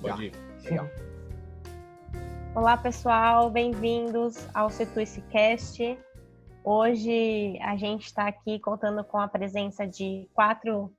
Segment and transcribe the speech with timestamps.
[0.00, 0.32] Pode ir.
[0.62, 0.86] Legal.
[2.54, 5.98] Olá, pessoal, bem-vindos ao Situice Cast.
[6.62, 10.94] Hoje a gente está aqui contando com a presença de quatro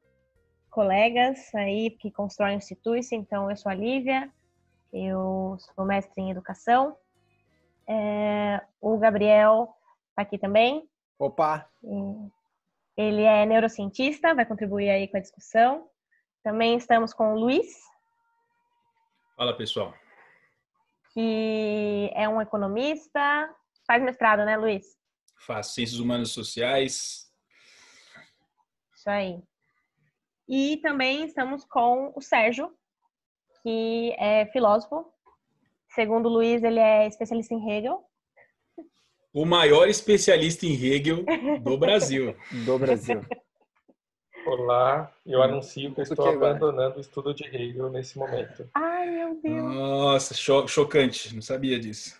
[0.70, 3.16] colegas aí que constroem o Situice.
[3.16, 4.30] Então, eu sou a Lívia,
[4.92, 6.98] eu sou mestre em educação.
[7.88, 9.74] É, o Gabriel
[10.10, 10.90] está aqui também.
[11.18, 11.70] Opa!
[12.98, 15.88] Ele é neurocientista, vai contribuir aí com a discussão.
[16.44, 17.90] Também estamos com o Luiz.
[19.40, 19.94] Fala, pessoal.
[21.14, 23.50] Que é um economista,
[23.88, 24.98] faz mestrado, né, Luiz?
[25.46, 27.32] Faz Ciências Humanas e Sociais.
[28.94, 29.42] Isso aí.
[30.46, 32.70] E também estamos com o Sérgio,
[33.64, 35.10] que é filósofo.
[35.96, 38.04] Segundo o Luiz, ele é especialista em Hegel.
[39.32, 41.24] O maior especialista em Hegel
[41.64, 42.36] do Brasil.
[42.66, 43.22] Do Brasil.
[44.50, 48.68] Olá, eu anuncio que eu estou abandonando o estudo de Hegel nesse momento.
[48.74, 49.76] Ai, meu Deus.
[49.76, 51.36] Nossa, cho chocante.
[51.36, 52.20] Não sabia disso.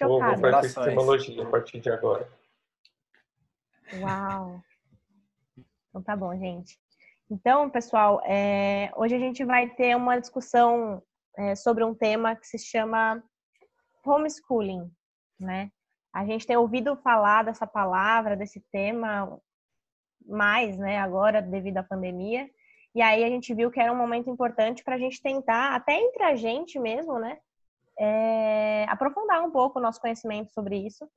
[0.00, 0.76] Vou, vou fazer Corações.
[0.76, 2.28] epistemologia a partir de agora.
[3.94, 4.62] Uau.
[5.88, 6.78] Então tá bom, gente.
[7.28, 11.02] Então, pessoal, é, hoje a gente vai ter uma discussão
[11.36, 13.20] é, sobre um tema que se chama
[14.06, 14.88] homeschooling,
[15.40, 15.72] né?
[16.12, 19.36] A gente tem ouvido falar dessa palavra, desse tema
[20.24, 22.48] mais, né, agora devido à pandemia.
[22.94, 25.94] E aí a gente viu que era um momento importante para a gente tentar, até
[25.94, 27.38] entre a gente mesmo, né,
[27.98, 31.08] é, aprofundar um pouco o nosso conhecimento sobre isso.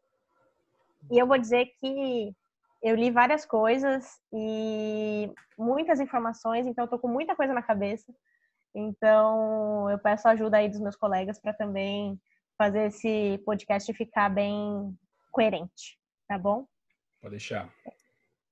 [1.12, 2.36] E eu vou dizer que
[2.84, 8.14] eu li várias coisas e muitas informações, então eu tô com muita coisa na cabeça.
[8.76, 12.20] Então eu peço ajuda aí dos meus colegas para também
[12.58, 14.96] fazer esse podcast ficar bem
[15.32, 15.98] coerente,
[16.28, 16.66] tá bom?
[17.22, 17.72] Pode deixar.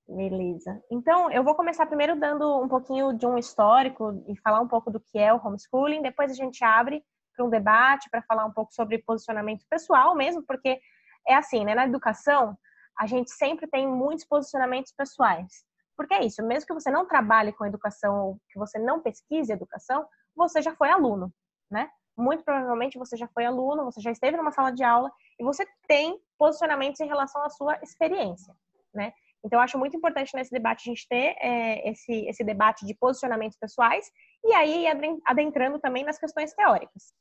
[0.08, 0.84] Beleza.
[0.92, 4.92] Então, eu vou começar primeiro dando um pouquinho de um histórico e falar um pouco
[4.92, 6.02] do que é o homeschooling.
[6.02, 7.04] Depois a gente abre
[7.36, 10.80] para um debate, para falar um pouco sobre posicionamento pessoal mesmo, porque
[11.28, 11.74] é assim, né?
[11.74, 12.56] Na educação,
[12.98, 15.66] a gente sempre tem muitos posicionamentos pessoais.
[15.98, 19.52] Porque é isso, mesmo que você não trabalhe com educação ou que você não pesquise
[19.52, 20.06] educação,
[20.36, 21.34] você já foi aluno,
[21.72, 21.90] né?
[22.18, 25.66] Muito provavelmente você já foi aluno, você já esteve numa sala de aula e você
[25.88, 28.54] tem posicionamentos em relação à sua experiência,
[28.94, 29.14] né?
[29.46, 33.58] Então, acho muito importante nesse debate a gente ter é, esse, esse debate de posicionamentos
[33.60, 34.12] pessoais
[34.44, 34.86] e aí
[35.24, 37.14] adentrando também nas questões teóricas.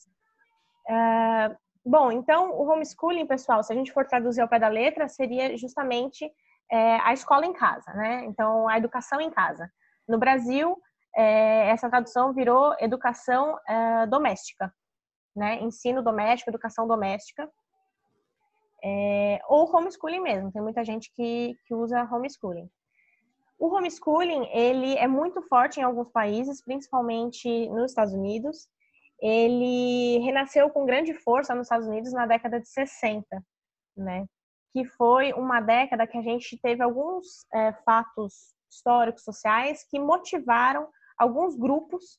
[0.89, 1.55] Ah,
[1.85, 5.55] bom, então, o homeschooling, pessoal, se a gente for traduzir ao pé da letra, seria
[5.59, 6.31] justamente
[6.73, 8.25] é, a escola em casa, né?
[8.25, 9.71] Então, a educação em casa.
[10.09, 10.81] No Brasil,
[11.15, 14.73] é, essa tradução virou educação é, doméstica,
[15.37, 15.61] né?
[15.61, 17.51] Ensino doméstico, educação doméstica.
[18.87, 22.69] É, ou homeschooling mesmo, tem muita gente que, que usa homeschooling.
[23.59, 28.69] O homeschooling, ele é muito forte em alguns países, principalmente nos Estados Unidos.
[29.23, 33.25] Ele renasceu com grande força nos Estados Unidos na década de 60,
[33.97, 34.27] né?
[34.75, 40.89] Que foi uma década que a gente teve alguns é, fatos históricos, sociais, que motivaram
[41.17, 42.19] alguns grupos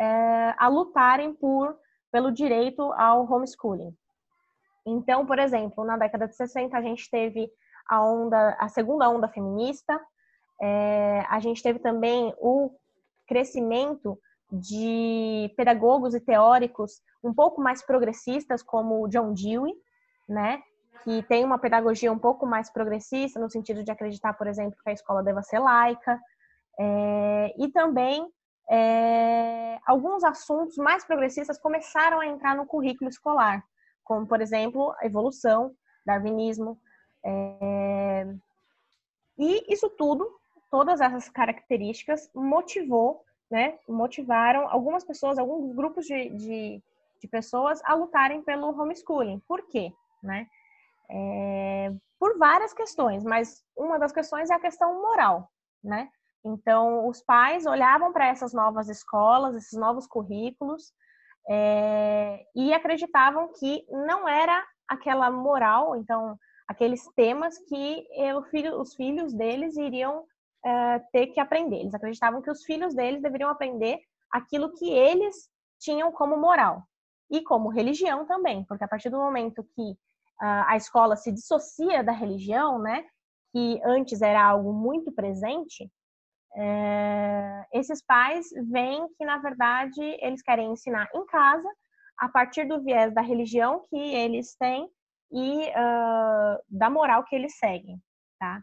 [0.00, 1.76] é, a lutarem por,
[2.10, 3.94] pelo direito ao homeschooling.
[4.86, 7.50] Então, por exemplo, na década de 60 a gente teve
[7.88, 10.00] a onda, a segunda onda feminista,
[10.60, 12.70] é, a gente teve também o
[13.26, 14.18] crescimento
[14.50, 19.74] de pedagogos e teóricos um pouco mais progressistas, como o John Dewey,
[20.28, 20.62] né,
[21.02, 24.90] que tem uma pedagogia um pouco mais progressista no sentido de acreditar, por exemplo, que
[24.90, 26.20] a escola deva ser laica,
[26.78, 28.28] é, e também
[28.70, 33.64] é, alguns assuntos mais progressistas começaram a entrar no currículo escolar,
[34.06, 35.74] como, por exemplo, a evolução,
[36.06, 36.80] darwinismo.
[37.24, 38.26] É...
[39.36, 40.30] E isso tudo,
[40.70, 46.82] todas essas características, motivou, né, motivaram algumas pessoas, alguns grupos de, de,
[47.20, 49.40] de pessoas a lutarem pelo homeschooling.
[49.46, 49.92] Por quê?
[50.22, 50.46] Né?
[51.10, 51.92] É...
[52.18, 55.50] Por várias questões, mas uma das questões é a questão moral,
[55.84, 56.08] né?
[56.44, 60.94] Então, os pais olhavam para essas novas escolas, esses novos currículos,
[61.48, 66.36] é, e acreditavam que não era aquela moral, então,
[66.68, 68.06] aqueles temas que
[68.50, 70.24] filho, os filhos deles iriam
[70.64, 71.76] é, ter que aprender.
[71.76, 74.00] Eles acreditavam que os filhos deles deveriam aprender
[74.30, 75.48] aquilo que eles
[75.80, 76.82] tinham como moral
[77.30, 79.92] e como religião também, porque a partir do momento que
[80.42, 83.04] uh, a escola se dissocia da religião, né,
[83.52, 85.90] que antes era algo muito presente,
[86.56, 91.68] é, esses pais veem que, na verdade, eles querem ensinar em casa,
[92.18, 94.88] a partir do viés da religião que eles têm
[95.30, 98.00] e uh, da moral que eles seguem,
[98.38, 98.62] tá?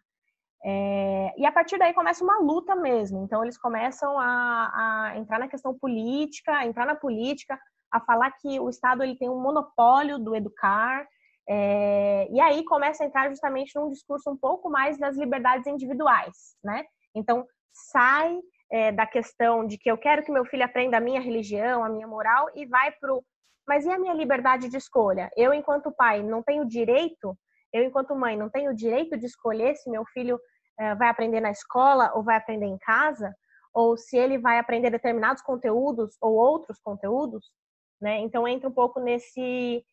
[0.66, 3.24] É, e a partir daí começa uma luta mesmo.
[3.24, 7.60] Então eles começam a, a, entrar na questão política, a entrar na política,
[7.92, 11.06] a falar que o Estado ele tem um monopólio do educar.
[11.48, 16.56] É, e aí começa a entrar justamente num discurso um pouco mais das liberdades individuais,
[16.63, 16.86] né?
[17.13, 18.40] Então sai
[18.72, 21.90] é, da questão de que eu quero que meu filho aprenda a minha religião, a
[21.90, 23.24] minha moral e vai pro
[23.68, 25.31] mas e a minha liberdade de escolha?
[25.38, 27.38] Eu, enquanto pai, não tenho direito,
[27.72, 30.38] eu, enquanto mãe, não tenho direito de escolher se meu filho
[30.78, 33.34] é, vai aprender na escola ou vai aprender em casa,
[33.74, 37.52] ou se ele vai aprender determinados conteúdos ou outros conteúdos,
[38.00, 38.20] né?
[38.20, 39.84] Então entra um pouco nesse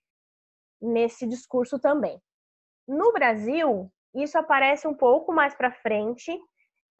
[0.82, 2.21] nesse discurso também.
[2.88, 6.38] No Brasil, isso aparece um pouco mais para frente,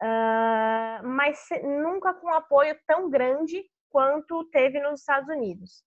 [0.01, 5.83] uh, mas nunca com apoio tão grande quanto teve nos Estados Unidos.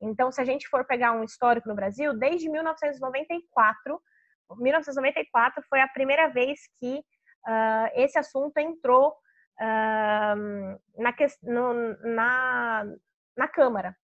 [0.00, 4.00] Então, se a gente for pegar um histórico no Brasil, desde 1994,
[4.58, 9.10] 1994 foi a primeira vez que uh, esse assunto entrou
[9.60, 11.74] uh, na, no,
[12.14, 12.84] na,
[13.36, 13.96] na Câmara,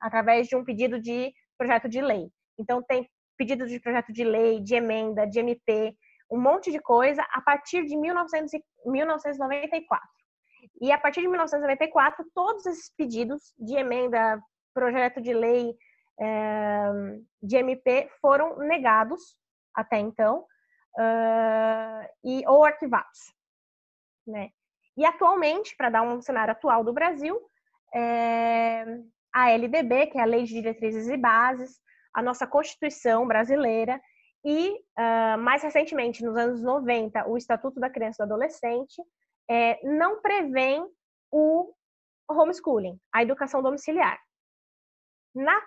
[0.00, 2.28] através de um pedido de projeto de lei.
[2.58, 5.96] Então, tem pedido de projeto de lei, de emenda, de MP,
[6.30, 8.52] um monte de coisa a partir de 1900,
[8.86, 10.08] 1994.
[10.80, 14.40] E a partir de 1994, todos esses pedidos de emenda,
[14.72, 15.74] projeto de lei
[16.20, 16.90] é,
[17.42, 19.36] de MP foram negados
[19.74, 20.46] até então
[20.98, 23.32] uh, e ou arquivados,
[24.26, 24.50] né?
[24.96, 27.40] E atualmente, para dar um cenário atual do Brasil,
[27.92, 28.84] é,
[29.32, 31.80] a LDB, que é a Lei de Diretrizes e Bases,
[32.14, 34.00] a nossa Constituição brasileira
[34.44, 39.02] e, uh, mais recentemente, nos anos 90, o Estatuto da Criança e do Adolescente,
[39.48, 40.86] é, não prevêem
[41.30, 41.72] o
[42.28, 44.18] homeschooling, a educação domiciliar.
[45.34, 45.62] Na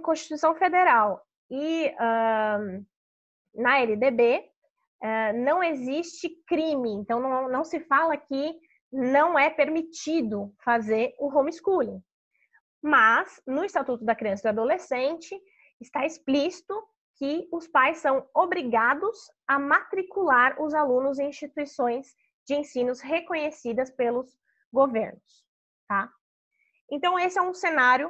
[0.00, 2.86] Constituição Federal e uh,
[3.54, 4.48] na LDB,
[5.02, 8.54] uh, não existe crime, então não, não se fala que
[8.92, 12.02] não é permitido fazer o homeschooling.
[12.82, 15.38] Mas, no Estatuto da Criança e do Adolescente,
[15.80, 16.74] está explícito
[17.20, 22.14] que os pais são obrigados a matricular os alunos em instituições
[22.46, 24.38] de ensinos reconhecidas pelos
[24.72, 25.44] governos,
[25.86, 26.10] tá?
[26.90, 28.08] Então, esse é um cenário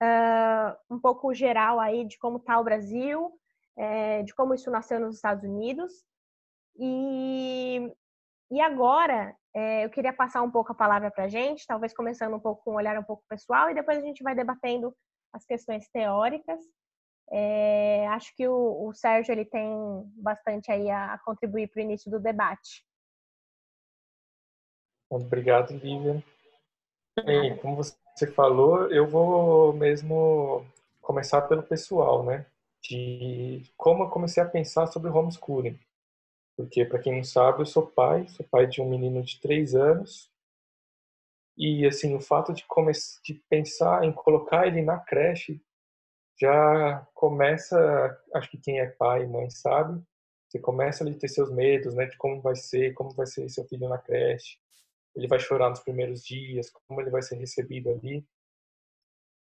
[0.00, 3.32] uh, um pouco geral aí de como está o Brasil,
[3.76, 5.92] é, de como isso nasceu nos Estados Unidos.
[6.78, 7.92] E,
[8.52, 12.34] e agora, é, eu queria passar um pouco a palavra para a gente, talvez começando
[12.34, 14.96] um pouco com um olhar um pouco pessoal, e depois a gente vai debatendo
[15.32, 16.60] as questões teóricas.
[17.30, 19.70] É, acho que o, o, Sérgio ele tem
[20.16, 22.84] bastante aí a, a contribuir para o início do debate.
[25.10, 26.22] Obrigado, Lívia.
[27.24, 30.64] Bem, como você falou, eu vou mesmo
[31.00, 32.46] começar pelo pessoal, né?
[32.82, 35.78] De como eu comecei a pensar sobre homeschooling.
[36.56, 39.74] Porque, para quem não sabe, eu sou pai, sou pai de um menino de três
[39.74, 40.30] anos.
[41.56, 42.64] E, assim, o fato de,
[43.24, 45.60] de pensar em colocar ele na creche
[46.40, 47.76] já começa,
[48.34, 50.02] acho que quem é pai e mãe sabe,
[50.48, 53.64] você começa a ter seus medos, né, de como vai ser, como vai ser seu
[53.64, 54.56] filho na creche.
[55.14, 58.24] Ele vai chorar nos primeiros dias, como ele vai ser recebido ali.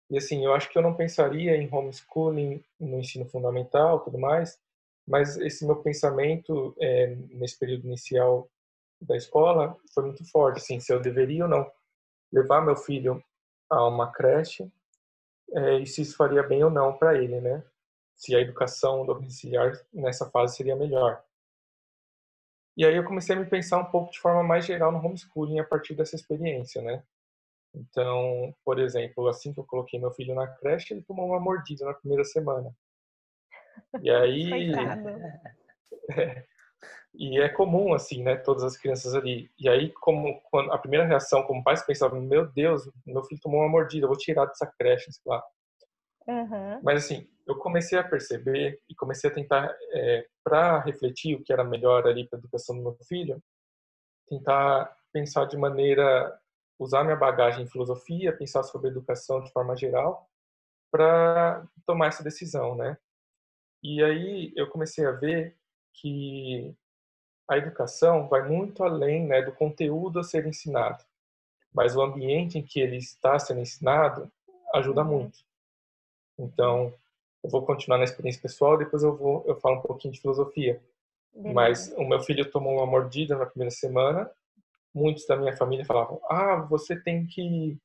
[0.09, 4.59] E assim, eu acho que eu não pensaria em homeschooling no ensino fundamental, tudo mais,
[5.07, 8.49] mas esse meu pensamento é, nesse período inicial
[9.01, 11.69] da escola foi muito forte, assim, se eu deveria ou não
[12.31, 13.23] levar meu filho
[13.69, 14.71] a uma creche
[15.53, 17.63] é, e se isso faria bem ou não para ele, né?
[18.15, 21.23] Se a educação domiciliar nessa fase seria melhor.
[22.77, 25.59] E aí eu comecei a me pensar um pouco de forma mais geral no homeschooling
[25.59, 27.03] a partir dessa experiência, né?
[27.73, 31.85] Então, por exemplo, assim que eu coloquei meu filho na creche, ele tomou uma mordida
[31.85, 32.75] na primeira semana.
[34.01, 34.51] E aí.
[36.17, 36.45] é,
[37.17, 38.35] e é comum, assim, né?
[38.35, 39.49] Todas as crianças ali.
[39.59, 43.61] E aí, como quando, a primeira reação como pais pensavam: meu Deus, meu filho tomou
[43.61, 45.43] uma mordida, eu vou tirar dessa creche, sei lá.
[46.27, 46.81] Uhum.
[46.83, 51.53] Mas, assim, eu comecei a perceber e comecei a tentar, é, para refletir o que
[51.53, 53.41] era melhor ali para a educação do meu filho,
[54.27, 56.39] tentar pensar de maneira.
[56.79, 60.29] usar minha bagagem em filosofia, pensar sobre educação de forma geral,
[60.91, 62.97] para tomar essa decisão, né?
[63.83, 65.57] E aí eu comecei a ver
[65.93, 66.75] que
[67.47, 71.03] a educação vai muito além né, do conteúdo a ser ensinado,
[71.73, 74.31] mas o ambiente em que ele está sendo ensinado
[74.73, 75.19] ajuda uhum.
[75.19, 75.39] muito.
[76.37, 76.93] Então,
[77.43, 80.81] eu vou continuar na experiência pessoal, depois eu vou eu falo um pouquinho de filosofia.
[81.33, 81.53] Beleza.
[81.53, 84.29] Mas o meu filho tomou uma mordida na primeira semana.
[84.93, 87.77] Muitos da minha família falavam: "Ah, você tem que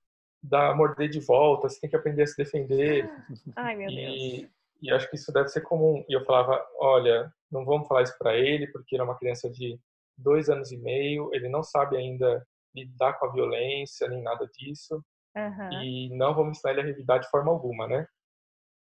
[0.42, 3.10] dar morder de volta, você tem que aprender a se defender".
[3.56, 4.50] Ai, meu e, Deus.
[4.80, 6.04] E acho que isso deve ser comum.
[6.08, 9.50] E eu falava, olha, não vamos falar isso para ele, porque ele é uma criança
[9.50, 9.78] de
[10.16, 15.02] dois anos e meio, ele não sabe ainda lidar com a violência, nem nada disso.
[15.36, 15.82] Uhum.
[15.82, 18.06] E não vamos ensinar ele a revidar de forma alguma, né?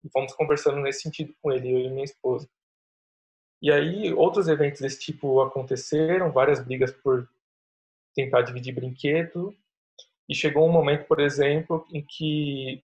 [0.04, 2.48] E fomos conversando nesse sentido com ele, eu e minha esposa.
[3.62, 7.26] E aí, outros eventos desse tipo aconteceram, várias brigas por
[8.14, 9.56] tentar dividir brinquedo.
[10.28, 12.83] E chegou um momento, por exemplo, em que,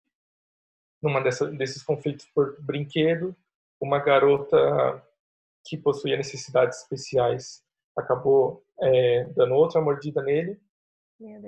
[1.03, 3.35] numa dessa, desses conflitos por brinquedo,
[3.81, 5.03] uma garota
[5.65, 7.63] que possuía necessidades especiais
[7.97, 10.61] acabou é, dando outra mordida nele.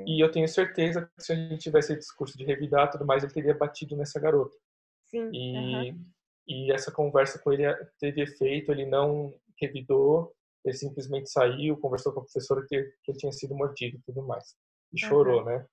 [0.07, 3.33] E eu tenho certeza que se a gente tivesse discurso de revidar tudo mais, ele
[3.33, 4.55] teria batido nessa garota.
[5.07, 5.31] Sim.
[5.33, 6.07] E, uhum.
[6.47, 7.65] e essa conversa com ele
[7.99, 13.19] teve efeito, ele não revidou, ele simplesmente saiu, conversou com a professora que, que ele
[13.19, 14.55] tinha sido mordido e tudo mais.
[14.93, 15.09] E uhum.
[15.09, 15.67] chorou, né?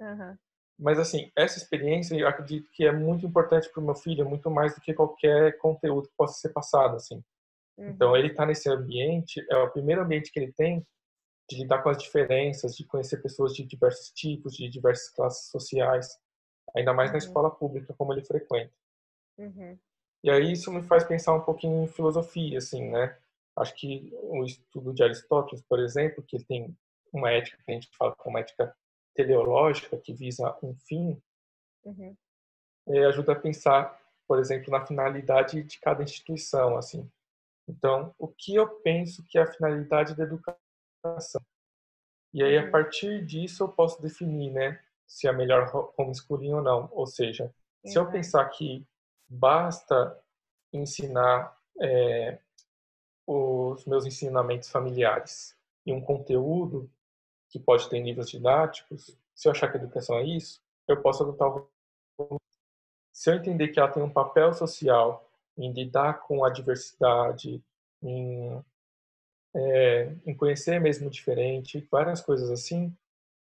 [0.00, 0.38] Uhum.
[0.78, 4.48] Mas, assim, essa experiência eu acredito que é muito importante para o meu filho, muito
[4.50, 7.22] mais do que qualquer conteúdo que possa ser passado, assim.
[7.76, 7.88] Uhum.
[7.88, 10.86] Então, ele está nesse ambiente, é o primeiro ambiente que ele tem
[11.50, 16.08] de lidar com as diferenças, de conhecer pessoas de diversos tipos, de diversas classes sociais,
[16.76, 17.14] ainda mais uhum.
[17.14, 18.72] na escola pública como ele frequenta.
[19.38, 19.76] Uhum.
[20.22, 23.16] E aí isso me faz pensar um pouquinho em filosofia, assim, né?
[23.56, 26.76] Acho que o estudo de Aristóteles, por exemplo, que tem
[27.12, 28.74] uma ética que a gente fala como ética
[29.18, 31.20] teleológica, que visa um fim,
[31.84, 32.16] uhum.
[32.88, 37.10] é, ajuda a pensar, por exemplo, na finalidade de cada instituição, assim.
[37.66, 41.42] Então, o que eu penso que é a finalidade da educação?
[42.32, 42.70] E aí, a uhum.
[42.70, 46.88] partir disso, eu posso definir, né, se é melhor homeschooling ou não.
[46.92, 47.52] Ou seja,
[47.84, 48.86] se eu pensar que
[49.28, 50.16] basta
[50.72, 52.38] ensinar é,
[53.26, 56.88] os meus ensinamentos familiares e um conteúdo
[57.50, 61.22] que pode ter níveis didáticos, se eu achar que a educação é isso, eu posso
[61.22, 61.68] adotar o
[63.18, 67.60] se eu entender que ela tem um papel social em lidar com a diversidade,
[68.00, 68.64] em,
[69.56, 72.96] é, em conhecer mesmo diferente, várias coisas assim,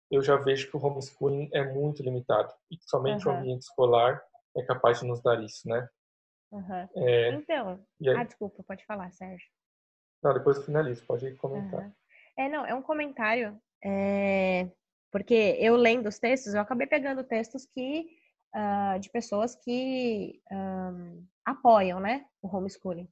[0.10, 3.34] eu já vejo que o homeschooling é muito limitado e que somente uhum.
[3.34, 4.24] o ambiente escolar
[4.56, 5.90] é capaz de nos dar isso, né?
[6.52, 6.90] Uhum.
[6.96, 8.10] É, então, aí...
[8.16, 9.50] ah, desculpa, pode falar, Sérgio.
[10.24, 11.84] Não, depois eu finalizo, pode comentar.
[11.84, 11.94] Uhum.
[12.38, 14.68] É, não, é um comentário, é,
[15.12, 18.08] porque eu lendo os textos, eu acabei pegando textos que
[18.56, 23.08] uh, de pessoas que um, apoiam, né, o homeschooling.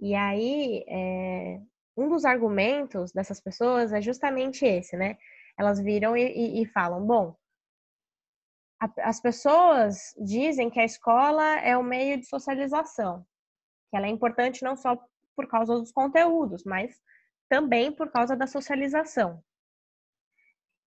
[0.00, 1.60] E aí, é,
[1.96, 5.16] um dos argumentos dessas pessoas é justamente esse, né?
[5.56, 7.36] Elas viram e, e, e falam, bom,
[8.98, 13.24] as pessoas dizem que a escola é o meio de socialização,
[13.90, 14.96] que ela é importante não só
[15.36, 17.00] por causa dos conteúdos, mas
[17.48, 19.42] também por causa da socialização.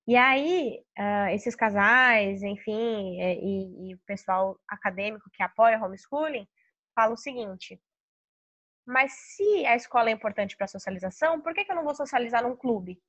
[0.07, 6.47] E aí, uh, esses casais, enfim, é, e, e, o pessoal acadêmico que apoia homeschooling,
[6.95, 7.79] fala o seguinte:
[8.85, 11.95] mas se a escola é importante para a socialização, por que, que eu não vou
[11.95, 12.99] socializar num clube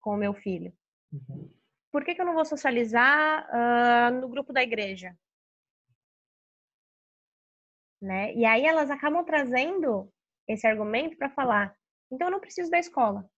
[0.00, 0.72] com o meu filho?
[1.12, 1.58] Uhum
[1.90, 5.16] por que, que eu não vou socializar uh, no grupo da igreja?
[8.00, 8.32] Né?
[8.34, 10.12] E aí elas acabam trazendo
[10.46, 11.76] esse argumento para falar,
[12.10, 13.28] então eu não preciso da escola.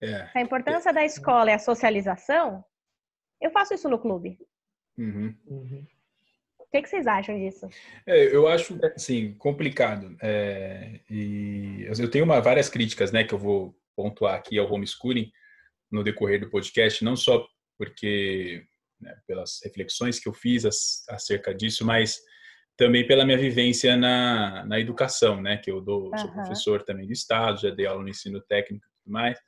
[0.00, 0.28] É.
[0.34, 0.92] A importância é.
[0.92, 2.64] da escola é a socialização,
[3.40, 4.38] eu faço isso no clube.
[4.96, 5.34] Uhum.
[5.46, 5.86] Uhum.
[6.58, 7.66] O que, que, vocês acham disso?
[8.06, 10.16] É, eu acho, assim, complicado.
[10.20, 15.30] É, e eu tenho uma, várias críticas, né, que eu vou pontuar aqui ao homeschooling,
[15.90, 17.46] no decorrer do podcast, não só
[17.78, 18.64] porque
[19.00, 20.64] né, pelas reflexões que eu fiz
[21.08, 22.20] acerca disso, mas
[22.76, 25.56] também pela minha vivência na, na educação, né?
[25.56, 29.02] Que eu dou, sou professor também do estado, já dei aula no ensino técnico e
[29.02, 29.38] tudo mais.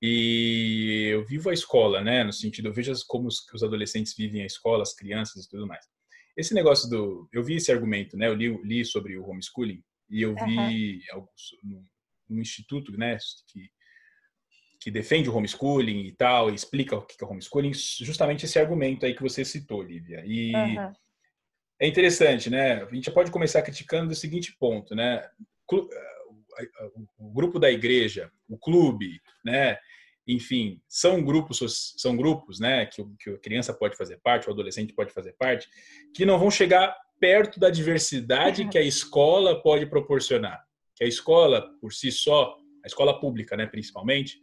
[0.00, 2.22] E eu vivo a escola, né?
[2.22, 5.66] No sentido, eu vejo como os, os adolescentes vivem a escola, as crianças e tudo
[5.66, 5.84] mais.
[6.36, 8.28] Esse negócio do, eu vi esse argumento, né?
[8.28, 11.84] Eu li, li sobre o homeschooling e eu vi uhum.
[12.28, 13.18] no instituto, né?
[13.52, 13.68] Que
[14.80, 19.04] que defende o homeschooling e tal, e explica o que é homeschooling, justamente esse argumento
[19.04, 20.22] aí que você citou, Lívia.
[20.24, 20.92] E uhum.
[21.80, 22.82] é interessante, né?
[22.82, 25.28] A gente pode começar criticando do seguinte ponto, né?
[27.18, 29.78] O grupo da igreja, o clube, né?
[30.28, 32.84] Enfim, são grupos, são grupos, né?
[32.84, 35.66] Que, que a criança pode fazer parte, o adolescente pode fazer parte,
[36.14, 40.62] que não vão chegar perto da diversidade que a escola pode proporcionar.
[40.94, 44.38] Que a escola, por si só, a escola pública, né, principalmente,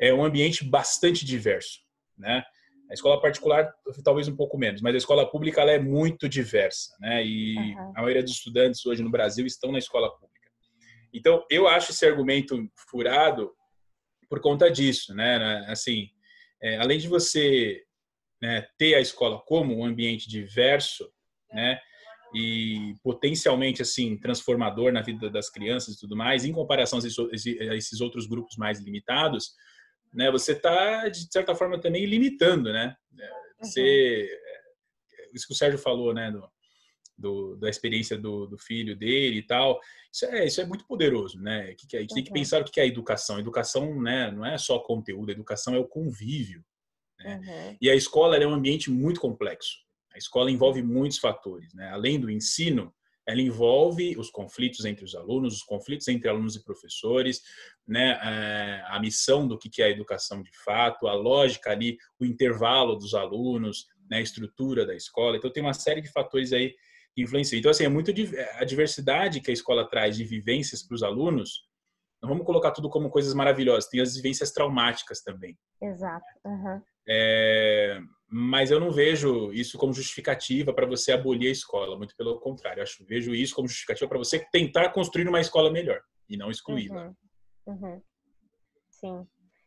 [0.00, 1.80] é um ambiente bastante diverso,
[2.16, 2.44] né?
[2.88, 6.96] A escola particular talvez um pouco menos, mas a escola pública ela é muito diversa,
[7.00, 7.24] né?
[7.24, 7.92] E uhum.
[7.96, 10.30] a maioria dos estudantes hoje no Brasil estão na escola pública.
[11.12, 12.56] Então, eu acho esse argumento
[12.88, 13.52] furado
[14.30, 15.64] por conta disso, né?
[15.66, 16.08] Assim,
[16.62, 17.82] é, além de você
[18.40, 21.12] né, ter a escola como um ambiente diverso,
[21.52, 21.78] né?
[22.32, 28.00] e potencialmente assim transformador na vida das crianças e tudo mais, em comparação a esses
[28.00, 29.52] outros grupos mais limitados,
[30.14, 30.30] né?
[30.30, 32.96] Você está de certa forma também limitando, né?
[33.60, 35.30] Você, uhum.
[35.34, 36.30] isso que o Sérgio falou, né?
[36.30, 36.48] Do,
[37.20, 39.78] do, da experiência do, do, filho dele e tal.
[40.12, 41.74] Isso é, isso é muito poderoso, né?
[41.74, 43.36] Que que é, a gente tem que pensar o que é a educação.
[43.36, 46.64] A educação né, não é só conteúdo, a educação é o convívio.
[47.18, 47.36] Né?
[47.36, 47.76] Uhum.
[47.80, 49.78] E a escola é um ambiente muito complexo.
[50.12, 51.72] A escola envolve muitos fatores.
[51.74, 51.88] Né?
[51.90, 52.92] Além do ensino,
[53.26, 57.42] ela envolve os conflitos entre os alunos, os conflitos entre alunos e professores,
[57.86, 62.24] né, é, a missão do que é a educação de fato, a lógica ali, o
[62.24, 65.36] intervalo dos alunos, né, a estrutura da escola.
[65.36, 66.74] Então tem uma série de fatores aí
[67.14, 67.58] que influenciam.
[67.58, 68.12] Então assim é muito
[68.56, 71.68] a diversidade que a escola traz de vivências para os alunos.
[72.22, 73.88] Não vamos colocar tudo como coisas maravilhosas.
[73.88, 75.56] Tem as vivências traumáticas também.
[75.82, 76.26] Exato.
[76.44, 76.82] Uhum.
[77.08, 77.98] É,
[78.30, 82.78] mas eu não vejo isso como justificativa para você abolir a escola, muito pelo contrário,
[82.78, 86.50] eu acho, vejo isso como justificativa para você tentar construir uma escola melhor e não
[86.50, 87.06] excluí-la.
[87.66, 87.74] Uhum.
[87.74, 88.02] Uhum.
[88.88, 89.26] Sim.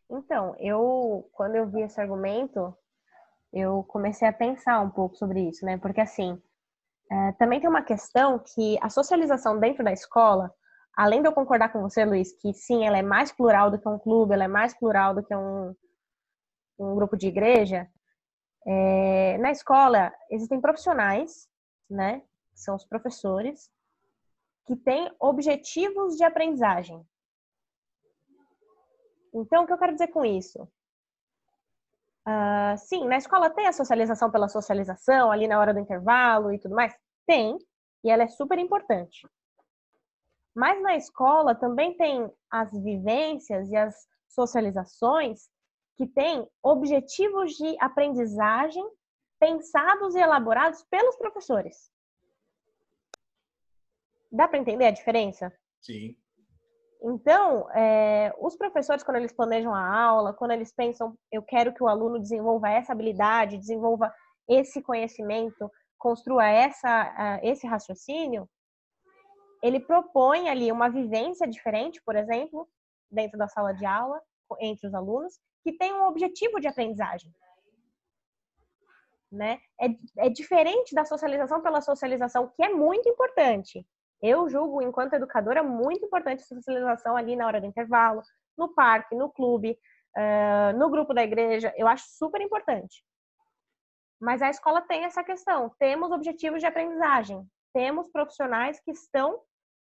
[0.10, 2.74] Então, eu, quando eu vi esse argumento,
[3.52, 5.78] eu comecei a pensar um pouco sobre isso, né?
[5.78, 6.42] Porque, assim,
[7.14, 10.52] é, também tem uma questão que a socialização dentro da escola,
[10.98, 13.88] além de eu concordar com você, Luiz, que sim, ela é mais plural do que
[13.88, 15.76] um clube, ela é mais plural do que um,
[16.80, 17.88] um grupo de igreja,
[18.66, 21.48] é, na escola existem profissionais,
[21.88, 23.70] né, que são os professores,
[24.66, 27.06] que têm objetivos de aprendizagem.
[29.36, 30.68] Então, o que eu quero dizer com isso?
[32.26, 36.58] Uh, sim, na escola tem a socialização pela socialização, ali na hora do intervalo e
[36.58, 36.96] tudo mais?
[37.26, 37.58] Tem,
[38.04, 39.28] e ela é super importante.
[40.56, 45.50] Mas na escola também tem as vivências e as socializações
[45.96, 48.84] que tem objetivos de aprendizagem
[49.40, 51.92] pensados e elaborados pelos professores.
[54.32, 55.54] Dá para entender a diferença?
[55.82, 56.16] Sim.
[57.04, 61.84] Então, é, os professores, quando eles planejam a aula, quando eles pensam, eu quero que
[61.84, 64.14] o aluno desenvolva essa habilidade, desenvolva
[64.48, 65.70] esse conhecimento,
[66.04, 68.46] construa essa, esse raciocínio,
[69.64, 72.68] ele propõe ali uma vivência diferente, por exemplo,
[73.10, 74.22] dentro da sala de aula,
[74.60, 77.34] entre os alunos, que tem um objetivo de aprendizagem.
[79.32, 79.62] Né?
[79.80, 83.88] É, é diferente da socialização pela socialização, que é muito importante.
[84.22, 88.22] Eu julgo, enquanto educadora, muito importante a socialização ali na hora do intervalo,
[88.58, 89.80] no parque, no clube,
[90.76, 91.74] no grupo da igreja.
[91.78, 93.04] Eu acho super importante.
[94.24, 95.70] Mas a escola tem essa questão.
[95.78, 97.46] Temos objetivos de aprendizagem.
[97.74, 99.42] Temos profissionais que estão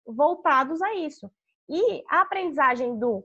[0.06, 1.30] voltados a isso.
[1.68, 3.22] E a aprendizagem do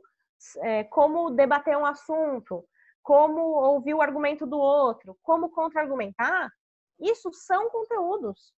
[0.57, 2.67] é, como debater um assunto,
[3.01, 6.51] como ouvir o argumento do outro, como contra-argumentar,
[6.99, 8.53] isso são conteúdos.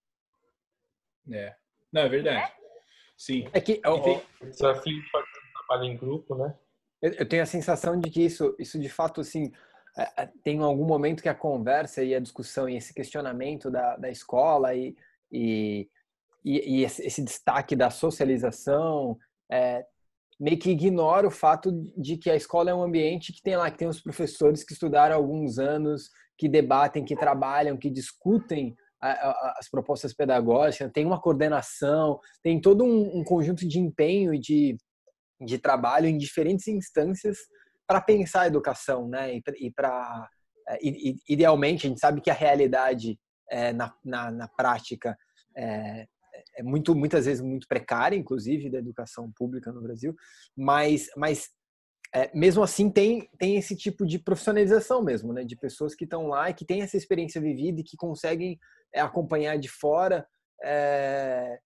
[1.30, 1.54] É.
[1.92, 2.38] Não, é verdade.
[2.38, 2.56] É?
[3.14, 3.46] Sim.
[3.52, 6.58] É que o desafio de fazer um trabalho em grupo, né?
[7.00, 9.67] Eu, tenho a sensação de que isso, isso de fato, assim, é, é,
[10.44, 14.74] tem algum momento que a conversa e a discussão e esse questionamento da, da escola
[14.74, 14.96] e,
[15.30, 15.88] e,
[16.44, 19.18] e, esse, destaque da socialização
[19.50, 19.84] é,
[20.38, 23.70] meio que ignora o fato de que a escola é um ambiente que tem lá,
[23.70, 28.76] que tem os professores que estudaram há alguns anos, que debatem, que trabalham, que discutem
[29.00, 34.76] as propostas pedagógicas, tem uma coordenação, tem todo um, um conjunto de empenho e de,
[35.40, 37.38] de trabalho em diferentes instâncias
[37.88, 39.40] para pensar a educação, né?
[39.59, 40.29] E para
[40.68, 40.79] é,
[41.27, 43.18] idealmente a gente sabe que a realidade
[43.51, 45.16] é, na, na, na prática
[45.57, 46.07] é,
[46.59, 50.14] é muito muitas vezes muito precária, inclusive da educação pública no Brasil,
[50.55, 51.48] mas mas
[52.14, 56.27] é, mesmo assim tem tem esse tipo de profissionalização mesmo, né, de pessoas que estão
[56.27, 58.59] lá e que têm essa experiência vivida e que conseguem
[58.94, 60.27] é, acompanhar de fora
[60.62, 61.59] é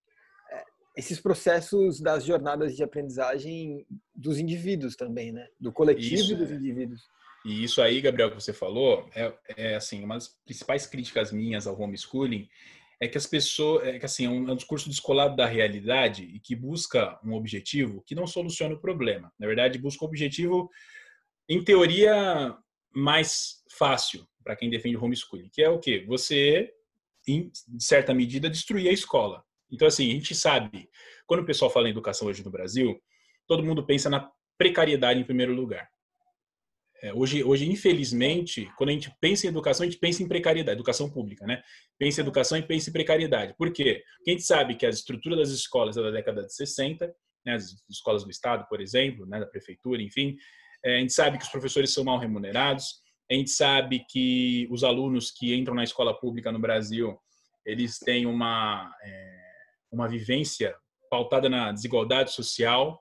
[0.96, 6.50] esses processos das jornadas de aprendizagem dos indivíduos também, né, do coletivo Isso, e dos
[6.50, 7.02] indivíduos.
[7.44, 11.66] E isso aí, Gabriel, que você falou, é, é assim, uma das principais críticas minhas
[11.66, 12.48] ao homeschooling
[13.00, 16.22] é que as pessoas, é que assim, é um, é um discurso descolado da realidade
[16.22, 19.32] e que busca um objetivo que não soluciona o problema.
[19.40, 20.70] Na verdade, busca um objetivo,
[21.48, 22.56] em teoria,
[22.94, 26.04] mais fácil para quem defende o homeschooling, que é o quê?
[26.06, 26.72] Você,
[27.26, 29.44] em certa medida, destruir a escola.
[29.72, 30.88] Então, assim, a gente sabe,
[31.26, 33.00] quando o pessoal fala em educação hoje no Brasil,
[33.46, 35.88] todo mundo pensa na precariedade em primeiro lugar.
[37.02, 40.76] É, hoje, hoje, infelizmente, quando a gente pensa em educação, a gente pensa em precariedade,
[40.76, 41.60] educação pública, né?
[41.98, 43.54] Pensa em educação e pensa em precariedade.
[43.56, 44.04] Por quê?
[44.18, 47.12] Porque a gente sabe que a estrutura das escolas é da década de 60,
[47.44, 47.54] né?
[47.54, 49.40] as escolas do Estado, por exemplo, né?
[49.40, 50.36] da prefeitura, enfim,
[50.84, 54.84] é, a gente sabe que os professores são mal remunerados, a gente sabe que os
[54.84, 57.18] alunos que entram na escola pública no Brasil
[57.64, 59.51] eles têm uma, é,
[59.92, 60.74] uma vivência
[61.10, 63.00] pautada na desigualdade social,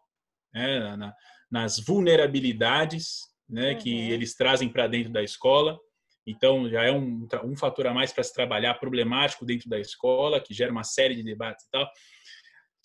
[0.54, 1.16] né, na,
[1.50, 3.78] nas vulnerabilidades né, uhum.
[3.78, 5.80] que eles trazem para dentro da escola.
[6.28, 10.40] Então, já é um, um fator a mais para se trabalhar problemático dentro da escola,
[10.40, 11.90] que gera uma série de debates e tal.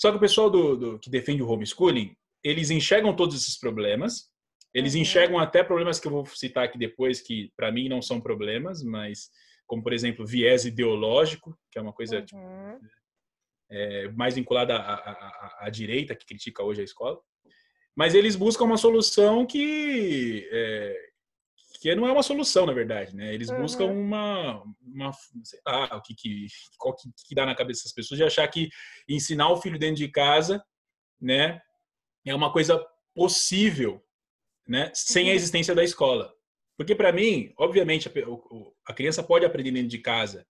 [0.01, 4.31] Só que o pessoal do, do que defende o homeschooling, eles enxergam todos esses problemas,
[4.73, 5.01] eles uhum.
[5.01, 8.83] enxergam até problemas que eu vou citar aqui depois, que para mim não são problemas,
[8.83, 9.31] mas
[9.67, 12.79] como, por exemplo, viés ideológico, que é uma coisa tipo, uhum.
[12.79, 12.96] tipo,
[13.71, 17.19] é, mais vinculada à, à, à, direita, que critica hoje a escola.
[17.95, 20.97] Mas eles buscam uma solução que, é,
[21.81, 23.15] que não é uma solução, na verdade.
[23.15, 23.35] Né?
[23.35, 23.63] Eles uhum.
[23.63, 26.47] buscam uma, uma sei lá, o que, que,
[26.79, 28.69] qual que, que dá na cabeça das pessoas de achar que
[29.09, 30.63] ensinar o filho dentro de casa
[31.21, 31.61] né,
[32.25, 34.03] é uma coisa possível
[34.69, 35.35] né, sem a uhum.
[35.35, 36.33] existência da escola.
[36.77, 38.13] Porque para mim, obviamente, a,
[38.87, 40.47] a, criança pode aprender dentro de casa,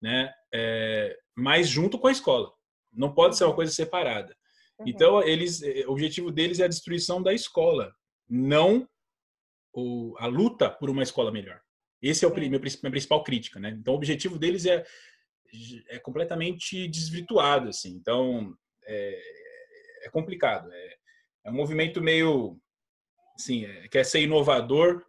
[0.00, 2.52] né, é, mas junto com a escola.
[2.92, 4.36] Não pode ser uma coisa separada.
[4.78, 4.88] Uhum.
[4.88, 7.92] Então, eles, é, o objetivo deles é a destruição da escola,
[8.28, 8.88] não
[9.72, 11.60] o, a luta por uma escola melhor.
[12.00, 13.70] Esse é o meu, minha principal crítica, né?
[13.70, 14.84] Então, o objetivo deles é,
[15.88, 17.90] é completamente desvirtuado, assim.
[17.90, 19.20] Então, é,
[20.04, 20.70] é complicado.
[20.72, 20.96] É,
[21.46, 22.58] é um movimento meio,
[23.36, 25.04] assim, é, quer ser inovador,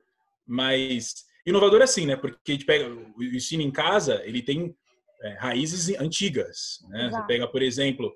[0.46, 2.16] mas inovador é assim, né?
[2.16, 4.76] Porque a gente pega o ensino em casa, ele tem
[5.22, 7.10] é, raízes antigas, né?
[7.10, 8.14] Você pega, por exemplo,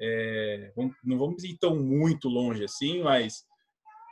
[0.00, 0.72] é,
[1.04, 3.44] não vamos ir tão muito longe assim, mas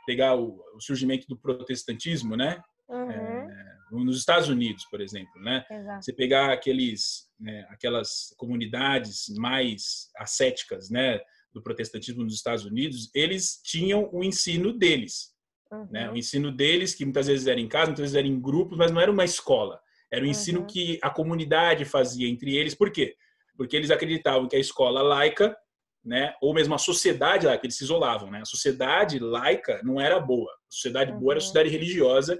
[0.05, 2.61] pegar o, o surgimento do protestantismo, né?
[2.89, 3.11] Uhum.
[3.11, 5.63] É, nos Estados Unidos, por exemplo, né?
[5.69, 6.03] Exato.
[6.03, 11.19] Você pegar aqueles, né, aquelas comunidades mais ascéticas, né,
[11.53, 15.32] do protestantismo nos Estados Unidos, eles tinham o ensino deles,
[15.73, 15.87] uhum.
[15.91, 16.09] né?
[16.11, 18.91] O ensino deles que muitas vezes era em casa, muitas vezes era em grupos, mas
[18.91, 19.79] não era uma escola.
[20.11, 20.67] Era o ensino uhum.
[20.67, 22.75] que a comunidade fazia entre eles.
[22.75, 23.15] Por quê?
[23.57, 25.55] Porque eles acreditavam que a escola laica
[26.03, 26.33] né?
[26.41, 28.41] Ou mesmo a sociedade laica, eles se isolavam, né?
[28.41, 30.51] A sociedade laica não era boa.
[30.51, 31.19] A sociedade uhum.
[31.19, 32.39] boa era a sociedade religiosa,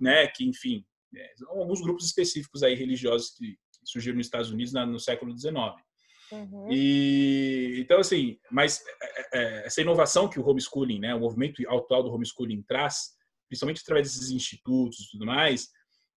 [0.00, 0.26] né?
[0.28, 0.84] Que, enfim,
[1.16, 5.36] é, alguns grupos específicos aí religiosos que, que surgiram nos Estados Unidos na, no século
[5.36, 5.54] XIX.
[6.34, 6.68] Uhum.
[6.70, 12.02] E então assim, mas é, é, essa inovação que o homeschooling, né, o movimento atual
[12.02, 13.12] do homeschooling traz,
[13.48, 15.68] principalmente através desses institutos e tudo mais,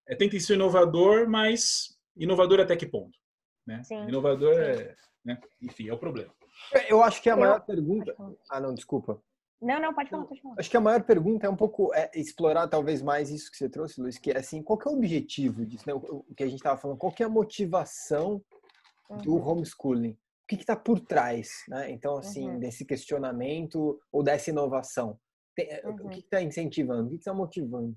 [0.08, 3.18] é, tenta ser inovador, mas inovador até que ponto,
[3.66, 3.84] né?
[3.84, 4.08] Sim.
[4.08, 4.62] Inovador Sim.
[4.62, 5.40] é, né?
[5.62, 6.34] enfim, é o problema.
[6.90, 8.16] Eu acho que a maior pergunta.
[8.50, 9.22] Ah, não, desculpa.
[9.62, 10.56] Não, não, pode falar, pode falar.
[10.60, 13.68] Acho que a maior pergunta é um pouco é, explorar talvez mais isso que você
[13.68, 15.94] trouxe, Luiz, que é assim, qual que é o objetivo disso, né?
[15.94, 18.42] O, o que a gente estava falando, qual que é a motivação
[19.10, 19.48] do uhum.
[19.48, 20.12] homeschooling?
[20.12, 21.92] O que está por trás, né?
[21.92, 22.60] Então, assim, uhum.
[22.60, 25.20] desse questionamento ou dessa inovação?
[25.58, 26.08] Eh, uhum.
[26.08, 27.08] O que está incentivando?
[27.08, 27.96] O que está motivando?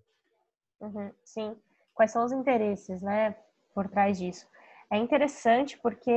[0.80, 1.12] Uhum.
[1.24, 1.56] Sim.
[1.94, 3.36] Quais são os interesses, né,
[3.74, 4.48] por trás disso?
[4.90, 6.10] É interessante porque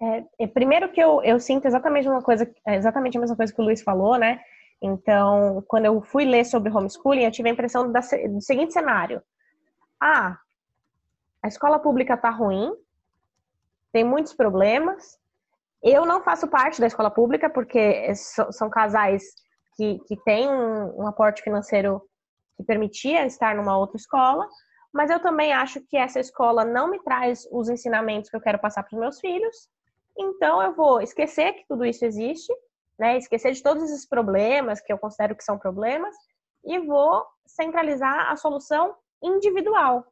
[0.00, 3.52] é, é, primeiro que eu, eu sinto exatamente uma coisa, é exatamente a mesma coisa
[3.52, 4.40] que o Luiz falou, né?
[4.80, 9.20] Então, quando eu fui ler sobre homeschooling, eu tive a impressão da, do seguinte cenário:
[10.00, 10.38] ah,
[11.42, 12.72] a escola pública tá ruim,
[13.98, 15.18] tem muitos problemas.
[15.82, 19.22] Eu não faço parte da escola pública porque são casais
[19.76, 22.00] que, que têm um, um aporte financeiro
[22.56, 24.48] que permitia estar numa outra escola,
[24.92, 28.58] mas eu também acho que essa escola não me traz os ensinamentos que eu quero
[28.58, 29.68] passar para os meus filhos
[30.18, 32.52] então eu vou esquecer que tudo isso existe,
[32.98, 33.16] né?
[33.16, 36.14] Esquecer de todos esses problemas que eu considero que são problemas
[36.64, 40.04] e vou centralizar a solução individual,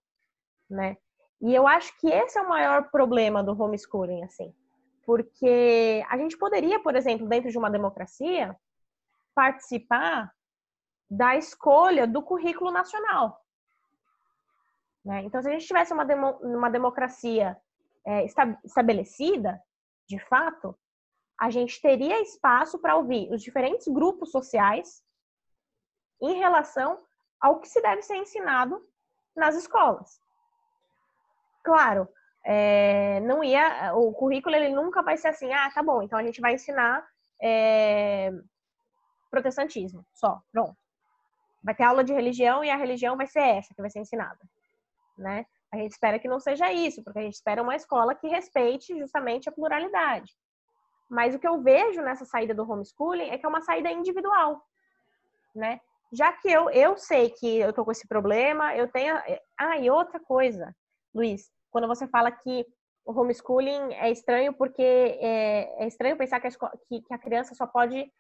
[0.71, 0.97] né?
[1.41, 4.55] E eu acho que esse é o maior problema do homeschooling, assim,
[5.05, 8.57] porque a gente poderia, por exemplo, dentro de uma democracia,
[9.35, 10.33] participar
[11.09, 13.41] da escolha do currículo nacional.
[15.05, 15.23] Né?
[15.23, 17.57] Então, se a gente tivesse uma, demo, uma democracia
[18.05, 18.25] é,
[18.65, 19.63] estabelecida,
[20.09, 20.77] de fato,
[21.39, 25.05] a gente teria espaço para ouvir os diferentes grupos sociais
[26.21, 26.99] em relação
[27.41, 28.83] ao que se deve ser ensinado
[29.37, 30.19] nas escolas.
[31.67, 32.09] Claro,
[32.45, 36.23] é, não ia, o currículo ele nunca vai ser assim, ah, tá bom, então a
[36.23, 37.05] gente vai ensinar
[37.43, 38.31] é,
[39.29, 40.77] protestantismo, só, pronto.
[41.65, 44.39] Vai ter aula de religião e a religião vai ser essa que vai ser ensinada,
[45.19, 45.45] né?
[45.73, 48.97] A gente espera que não seja isso, porque a gente espera uma escola que respeite
[48.97, 50.33] justamente a pluralidade.
[51.11, 54.63] Mas o que eu vejo nessa saída do homeschooling é que é uma saída individual,
[55.53, 55.81] né?
[56.13, 59.17] Já que eu, eu sei que eu tô com esse problema, eu tenho.
[59.59, 60.73] Ah, e outra coisa,
[61.13, 62.67] Luiz, quando você fala que
[63.05, 67.19] o homeschooling é estranho porque é, é estranho pensar que a, escola, que, que a,
[67.19, 68.11] criança só pode,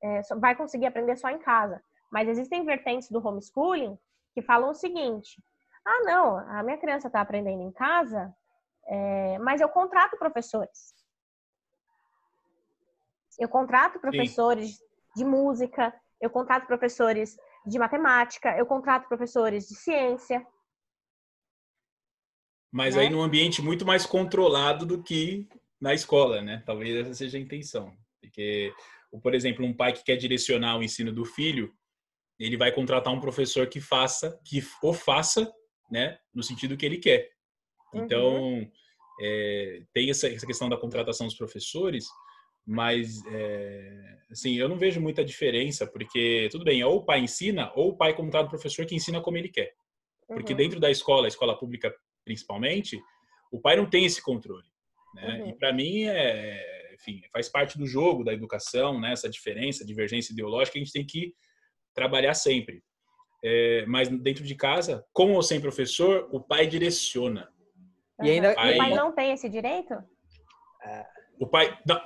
[0.00, 1.82] é, só vai conseguir aprender só em casa.
[2.12, 3.98] Mas existem vertentes do homeschooling
[4.32, 5.42] que falam o seguinte:
[5.84, 8.32] ah, não, a minha criança está aprendendo em casa
[8.86, 10.94] É, mas eu contrato professores.
[13.36, 14.84] Eu contrato professores Sim.
[15.16, 17.36] de música, eu contrato professores
[17.66, 20.46] de matemática, eu contrato professores de ciência.
[22.72, 23.02] Mas né?
[23.02, 25.46] aí num ambiente muito mais controlado do que
[25.78, 26.62] na escola, né?
[26.64, 27.92] Talvez essa seja a intenção.
[28.20, 28.72] Porque,
[29.22, 31.70] por exemplo, um pai que quer direcionar o ensino do filho,
[32.38, 35.52] ele vai contratar um professor que faça, que o faça,
[35.90, 37.30] né, no sentido que ele quer.
[37.92, 38.70] Então, uhum.
[39.20, 42.06] é, tem essa, essa, questão da contratação dos professores,
[42.64, 47.70] mas, é, assim, eu não vejo muita diferença, porque, tudo bem, ou o pai ensina,
[47.74, 49.74] ou o pai contrata o professor que ensina como ele quer.
[50.26, 50.56] Porque uhum.
[50.56, 53.00] dentro da escola, a escola pública principalmente,
[53.50, 54.66] o pai não tem esse controle.
[55.14, 55.40] Né?
[55.40, 55.48] Uhum.
[55.50, 59.12] E para mim, é, enfim, faz parte do jogo da educação, né?
[59.12, 61.34] essa diferença, divergência ideológica, a gente tem que
[61.94, 62.82] trabalhar sempre.
[63.44, 67.48] É, mas dentro de casa, com ou sem professor, o pai direciona.
[68.22, 69.94] E ainda, o pai, o pai não tem esse direito?
[71.40, 71.76] O pai.
[71.84, 72.00] Não,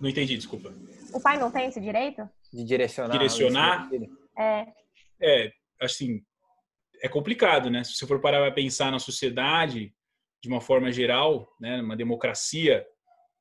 [0.00, 0.72] não entendi, desculpa.
[1.12, 2.26] O pai não tem esse direito?
[2.50, 3.12] De direcionar.
[3.12, 3.90] Direcionar?
[4.38, 4.66] É.
[5.20, 6.22] É, assim,
[7.02, 7.82] é complicado, né?
[7.82, 9.92] Se você for parar para pensar na sociedade,
[10.40, 12.86] de uma forma geral, né, uma democracia,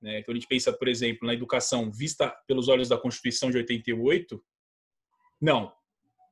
[0.01, 3.57] né, quando a gente pensa, por exemplo, na educação vista pelos olhos da Constituição de
[3.57, 4.43] 88,
[5.39, 5.71] não.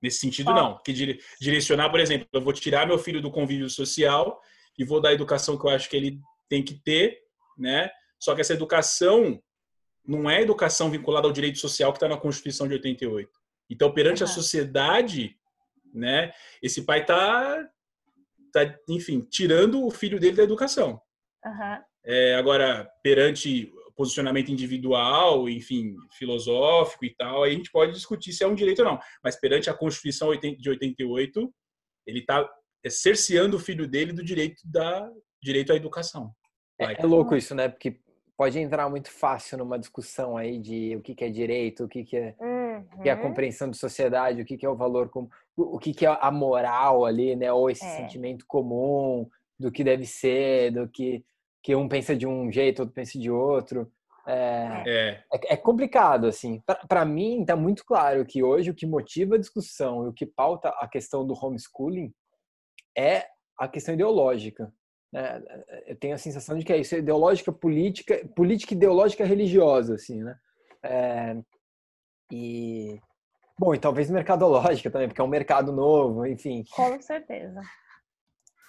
[0.01, 0.77] Nesse sentido, não.
[0.81, 4.39] Que direcionar, por exemplo, eu vou tirar meu filho do convívio social
[4.77, 7.19] e vou dar a educação que eu acho que ele tem que ter,
[7.57, 7.91] né?
[8.19, 9.41] Só que essa educação
[10.05, 13.29] não é educação vinculada ao direito social que está na Constituição de 88.
[13.69, 14.29] Então, perante uhum.
[14.29, 15.38] a sociedade,
[15.93, 17.67] né, esse pai está,
[18.51, 21.01] tá, enfim, tirando o filho dele da educação.
[21.45, 21.83] Uhum.
[22.05, 28.45] É, agora, perante posicionamento individual, enfim, filosófico e tal, aí a gente pode discutir se
[28.45, 28.99] é um direito ou não.
[29.21, 31.53] Mas perante a Constituição de 88,
[32.07, 32.49] ele está
[32.81, 35.11] é, cerceando o filho dele do direito da
[35.43, 36.33] direito à educação.
[36.79, 37.67] É, é, louco isso, né?
[37.67, 37.99] Porque
[38.37, 42.05] pode entrar muito fácil numa discussão aí de o que, que é direito, o que,
[42.05, 42.35] que, é,
[42.79, 43.01] uhum.
[43.01, 43.21] que é a uhum.
[43.21, 46.31] compreensão de sociedade, o que, que é o valor comum, o que, que é a
[46.31, 47.51] moral ali, né?
[47.51, 47.97] Ou esse é.
[47.97, 49.27] sentimento comum
[49.59, 51.23] do que deve ser, do que
[51.61, 53.91] que um pensa de um jeito, outro pensa de outro.
[54.27, 55.23] É, é.
[55.33, 56.61] é, é complicado, assim.
[56.87, 60.25] Para mim, está muito claro que hoje o que motiva a discussão e o que
[60.25, 62.13] pauta a questão do homeschooling
[62.97, 63.25] é
[63.57, 64.71] a questão ideológica.
[65.11, 65.41] Né?
[65.87, 70.23] Eu tenho a sensação de que é isso, é ideológica, política, política ideológica religiosa, assim,
[70.23, 70.37] né?
[72.31, 72.99] E
[73.57, 76.63] bom, e talvez mercadológica também, porque é um mercado novo, enfim.
[76.71, 77.61] Com certeza.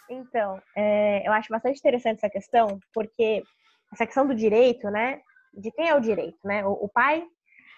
[0.08, 3.42] Então, é, eu acho bastante interessante essa questão, porque
[3.92, 5.20] essa questão do direito, né?
[5.54, 6.64] De quem é o direito, né?
[6.66, 7.24] O, o pai,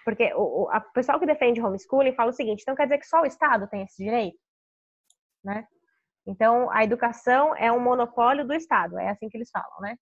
[0.03, 3.21] porque o, o pessoal que defende homeschooling fala o seguinte: então quer dizer que só
[3.21, 4.37] o Estado tem esse direito,
[5.43, 5.67] né?
[6.25, 9.97] Então, a educação é um monopólio do Estado, é assim que eles falam, né?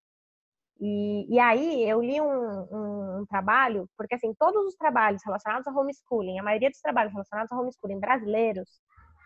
[0.84, 5.64] E, e aí, eu li um, um, um, trabalho, porque assim, todos os trabalhos relacionados
[5.68, 8.68] a homeschooling, a maioria dos trabalhos relacionados a homeschooling brasileiros,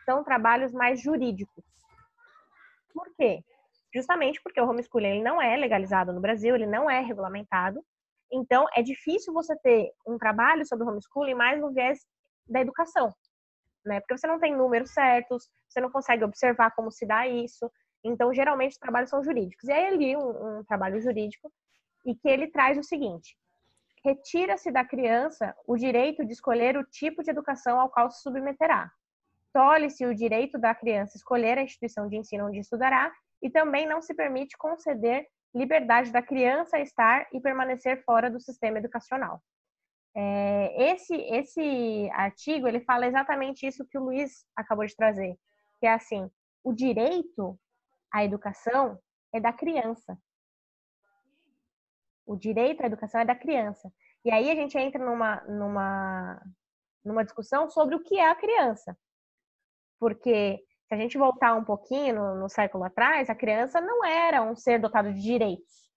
[0.05, 1.65] são trabalhos mais jurídicos.
[2.93, 3.43] Por quê?
[3.95, 7.83] Justamente porque o homeschooling ele não é legalizado no Brasil, ele não é regulamentado.
[8.31, 12.01] Então, é difícil você ter um trabalho sobre homeschooling mais no viés
[12.47, 13.15] da educação,
[13.83, 14.01] né?
[14.01, 17.73] Porque você não tem números certos, você não consegue observar como se dá isso.
[18.07, 19.69] Então, geralmente, os trabalhos são jurídicos.
[19.69, 21.51] E aí, eu li um, um trabalho jurídico
[22.05, 23.37] e que ele traz o seguinte:
[24.05, 28.91] retira-se da criança o direito de escolher o tipo de educação ao qual se submeterá
[29.57, 33.11] tolhe-se o direito da criança escolher a instituição de ensino onde estudará
[33.43, 38.77] e também não se permite conceder liberdade da criança estar e permanecer fora do sistema
[38.77, 39.41] educacional.
[40.15, 45.35] É, esse, esse artigo ele fala exatamente isso que o Luiz acabou de trazer,
[45.81, 46.31] que é assim,
[46.63, 47.59] o direito
[48.13, 48.99] à educação
[49.33, 50.19] é da criança.
[52.25, 53.93] O direito à educação é da criança.
[54.25, 56.43] E aí a gente entra numa, numa,
[57.05, 58.99] numa discussão sobre o que é a criança.
[59.99, 64.43] Porque se a gente voltar um pouquinho no, no século atrás, a criança não era
[64.43, 65.91] um ser dotado de direitos.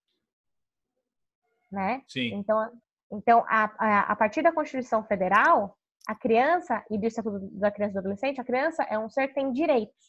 [1.72, 2.04] Né?
[2.08, 2.36] Sim.
[2.36, 7.72] Então, então a, a, a partir da Constituição Federal, a criança, e do Estatuto da
[7.72, 10.09] Criança e do Adolescente, a criança é um ser que tem direitos.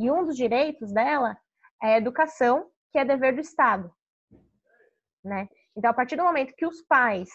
[0.00, 1.36] E um dos direitos dela
[1.82, 3.94] é a educação, que é dever do Estado.
[5.22, 5.46] Né?
[5.76, 7.28] Então, a partir do momento que os pais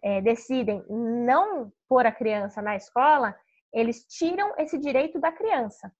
[0.00, 3.36] é, decidem não pôr a criança na escola,
[3.72, 5.92] eles tiram esse direito da criança,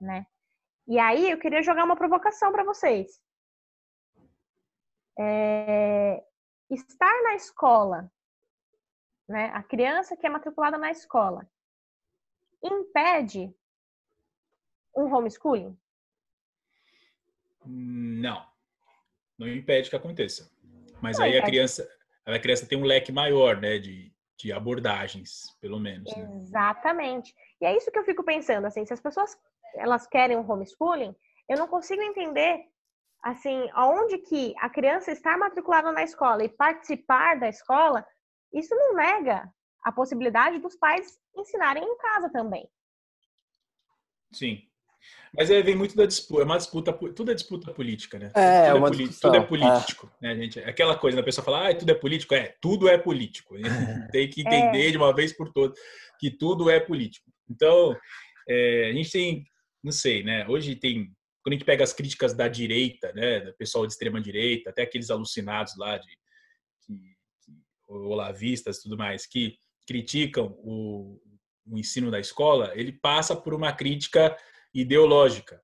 [0.00, 0.26] né?
[0.88, 3.20] E aí eu queria jogar uma provocação para vocês.
[5.18, 6.24] É,
[6.70, 8.10] estar na escola,
[9.28, 9.50] né?
[9.52, 11.46] A criança que é matriculada na escola
[12.62, 13.54] impede
[14.96, 15.76] um homeschooling?
[17.66, 18.46] Não.
[19.38, 20.50] não impede que aconteça.
[21.00, 21.44] Mas não aí impede.
[21.44, 21.88] a criança,
[22.26, 26.14] a criança tem um leque maior, né, de, de abordagens, pelo menos.
[26.14, 26.28] Né?
[26.42, 27.34] Exatamente.
[27.60, 29.36] E é isso que eu fico pensando, assim, se as pessoas
[29.76, 31.14] elas querem um homeschooling,
[31.48, 32.68] eu não consigo entender
[33.24, 38.06] assim, aonde que a criança estar matriculada na escola e participar da escola,
[38.52, 39.50] isso não nega
[39.82, 42.68] a possibilidade dos pais ensinarem em casa também.
[44.30, 44.68] Sim.
[45.36, 48.30] Mas aí vem muito da disputa, é uma disputa, tudo é disputa política, né?
[48.34, 50.28] É, tudo, é, uma é, tudo é político, é.
[50.28, 50.60] né, gente?
[50.60, 53.56] Aquela coisa, a pessoa fala, ah, tudo é político, é, tudo é político.
[54.12, 54.90] tem que entender é.
[54.90, 55.78] de uma vez por todas
[56.18, 57.30] que tudo é político.
[57.50, 57.96] Então,
[58.48, 59.44] é, a gente tem,
[59.82, 60.46] não sei, né?
[60.48, 64.20] Hoje tem, quando a gente pega as críticas da direita, né, do pessoal de extrema
[64.20, 66.08] direita, até aqueles alucinados lá de
[66.86, 67.16] que,
[67.88, 71.20] olavistas, tudo mais, que criticam o,
[71.66, 74.36] o ensino da escola, ele passa por uma crítica
[74.74, 75.62] ideológica,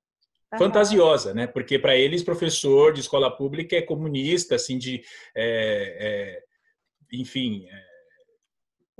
[0.52, 0.58] uhum.
[0.58, 1.46] fantasiosa, né?
[1.46, 5.02] Porque para eles professor de escola pública é comunista, assim de,
[5.34, 6.42] é, é,
[7.12, 7.90] enfim, é,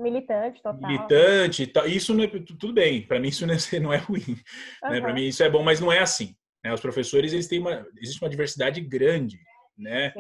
[0.00, 0.90] militante total.
[0.90, 1.86] Militante, tal.
[1.86, 3.06] isso não é tudo bem.
[3.06, 4.40] Para mim isso não é, é ruim.
[4.82, 4.90] Uhum.
[4.90, 5.00] Né?
[5.00, 6.34] Para mim isso é bom, mas não é assim.
[6.64, 6.72] Né?
[6.72, 9.38] Os professores eles têm uma existe uma diversidade grande,
[9.76, 10.12] né?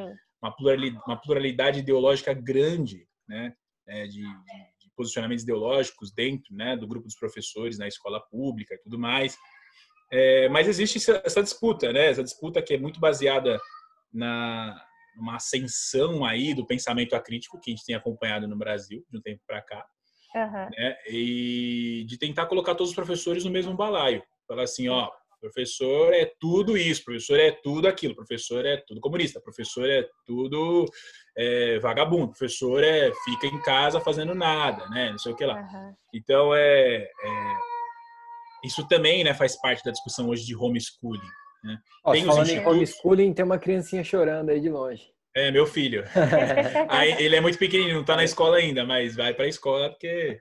[0.42, 3.54] Uma pluralidade, uma pluralidade ideológica grande, né?
[3.86, 8.78] É, de, de posicionamentos ideológicos dentro né, do grupo dos professores na escola pública e
[8.78, 9.36] tudo mais.
[10.12, 12.06] É, mas existe essa disputa, né?
[12.06, 13.60] Essa disputa que é muito baseada
[14.12, 14.76] na
[15.16, 19.20] uma ascensão aí do pensamento acrítico que a gente tem acompanhado no Brasil de um
[19.20, 19.84] tempo para cá,
[20.34, 20.70] uhum.
[20.70, 20.96] né?
[21.08, 26.30] E de tentar colocar todos os professores no mesmo balaio, falar assim, ó, professor é
[26.38, 30.86] tudo isso, professor é tudo aquilo, professor é tudo comunista, professor é tudo
[31.36, 35.10] é, vagabundo, professor é fica em casa fazendo nada, né?
[35.10, 35.56] Não sei o que lá.
[35.56, 35.94] Uhum.
[36.14, 37.08] Então é, é,
[38.64, 41.20] isso também, né, faz parte da discussão hoje de homeschooling.
[41.62, 41.78] Né?
[42.04, 45.12] Ó, tem falando em homeschooling, tem uma criancinha chorando aí de longe.
[45.34, 46.04] É, meu filho.
[46.88, 49.90] aí, ele é muito pequenininho, não está na escola ainda, mas vai para a escola
[49.90, 50.40] porque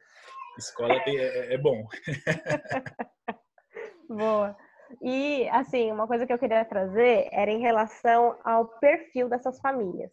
[0.58, 1.88] escola tem, é, é bom.
[4.10, 4.58] Boa.
[5.02, 10.12] E, assim, uma coisa que eu queria trazer era em relação ao perfil dessas famílias,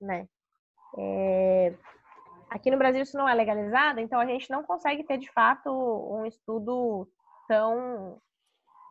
[0.00, 0.28] né?
[0.96, 1.74] É...
[2.50, 5.70] Aqui no Brasil isso não é legalizado, então a gente não consegue ter, de fato,
[5.70, 7.08] um estudo
[7.46, 8.20] tão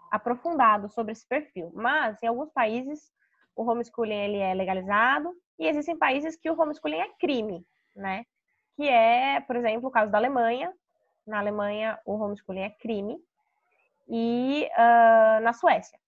[0.09, 1.69] aprofundado sobre esse perfil.
[1.73, 3.11] Mas, em alguns países,
[3.53, 8.23] o homeschooling ele é legalizado e existem países que o homeschooling é crime, né?
[8.77, 10.73] Que é, por exemplo, o caso da Alemanha.
[11.27, 13.19] Na Alemanha, o homeschooling é crime
[14.07, 15.99] e uh, na Suécia.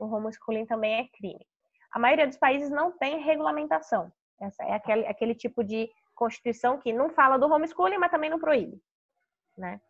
[0.00, 1.46] O homeschooling também é crime.
[1.92, 4.12] A maioria dos países não tem regulamentação.
[4.40, 8.40] Essa é aquele, aquele tipo de constituição que não fala do homeschooling, mas também não
[8.40, 8.82] proíbe.
[9.56, 9.80] Né?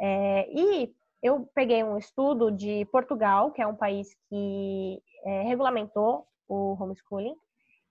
[0.00, 6.26] É, e eu peguei um estudo de Portugal, que é um país que é, regulamentou
[6.48, 7.36] o homeschooling,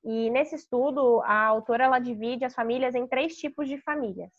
[0.04, 4.34] e nesse estudo a autora ela divide as famílias em três tipos de famílias.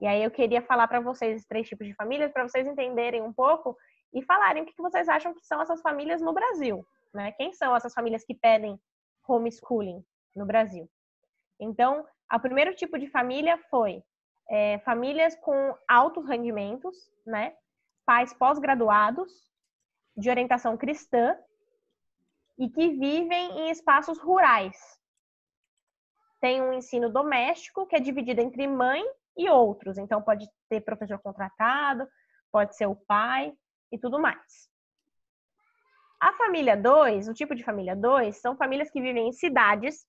[0.00, 3.22] E aí eu queria falar para vocês esses três tipos de famílias, para vocês entenderem
[3.22, 3.76] um pouco
[4.12, 6.84] e falarem o que vocês acham que são essas famílias no Brasil.
[7.14, 7.30] Né?
[7.32, 8.80] Quem são essas famílias que pedem
[9.28, 10.90] homeschooling no Brasil?
[11.60, 14.02] Então, o primeiro tipo de família foi
[14.48, 16.96] é, famílias com altos rendimentos,
[17.26, 17.54] né?
[18.06, 19.30] pais pós-graduados,
[20.16, 21.36] de orientação cristã,
[22.58, 24.76] e que vivem em espaços rurais.
[26.40, 29.02] Tem um ensino doméstico, que é dividido entre mãe
[29.36, 29.98] e outros.
[29.98, 32.08] Então, pode ter professor contratado,
[32.50, 33.52] pode ser o pai
[33.92, 34.68] e tudo mais.
[36.20, 40.06] A família 2, o tipo de família 2, são famílias que vivem em cidades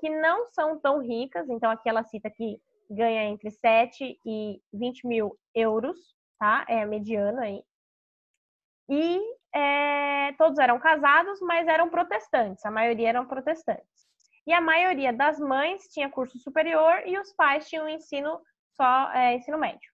[0.00, 1.48] que não são tão ricas.
[1.48, 2.60] Então, aqui ela cita que
[2.90, 5.96] ganha entre 7 e 20 mil euros,
[6.38, 6.64] tá?
[6.68, 7.62] É a mediana aí.
[8.88, 9.20] E
[9.54, 12.64] é, todos eram casados, mas eram protestantes.
[12.64, 14.08] A maioria eram protestantes.
[14.46, 18.40] E a maioria das mães tinha curso superior e os pais tinham ensino
[18.74, 19.90] só é, ensino médio.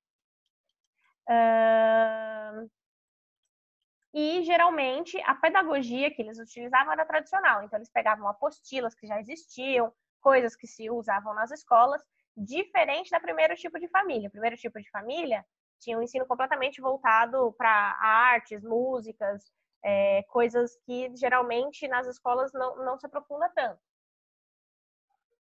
[4.18, 9.20] E geralmente a pedagogia que eles utilizavam era tradicional, então eles pegavam apostilas que já
[9.20, 9.92] existiam,
[10.22, 12.02] coisas que se usavam nas escolas,
[12.34, 14.28] diferente da primeiro tipo de família.
[14.28, 15.44] O primeiro tipo de família
[15.78, 17.68] tinha um ensino completamente voltado para
[18.00, 19.52] artes, músicas,
[19.84, 23.82] é, coisas que geralmente nas escolas não, não se aprofunda tanto.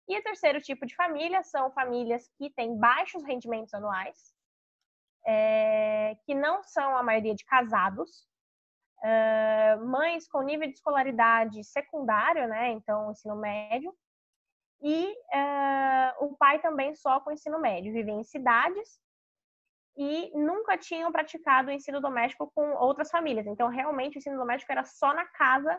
[0.07, 4.33] E o terceiro tipo de família são famílias que têm baixos rendimentos anuais,
[5.27, 8.30] é, que não são a maioria de casados,
[9.03, 13.95] é, mães com nível de escolaridade secundário, né, então ensino médio,
[14.83, 18.99] e é, o pai também só com ensino médio, vivem em cidades
[19.97, 23.47] e nunca tinham praticado o ensino doméstico com outras famílias.
[23.47, 25.79] Então, realmente, o ensino doméstico era só na casa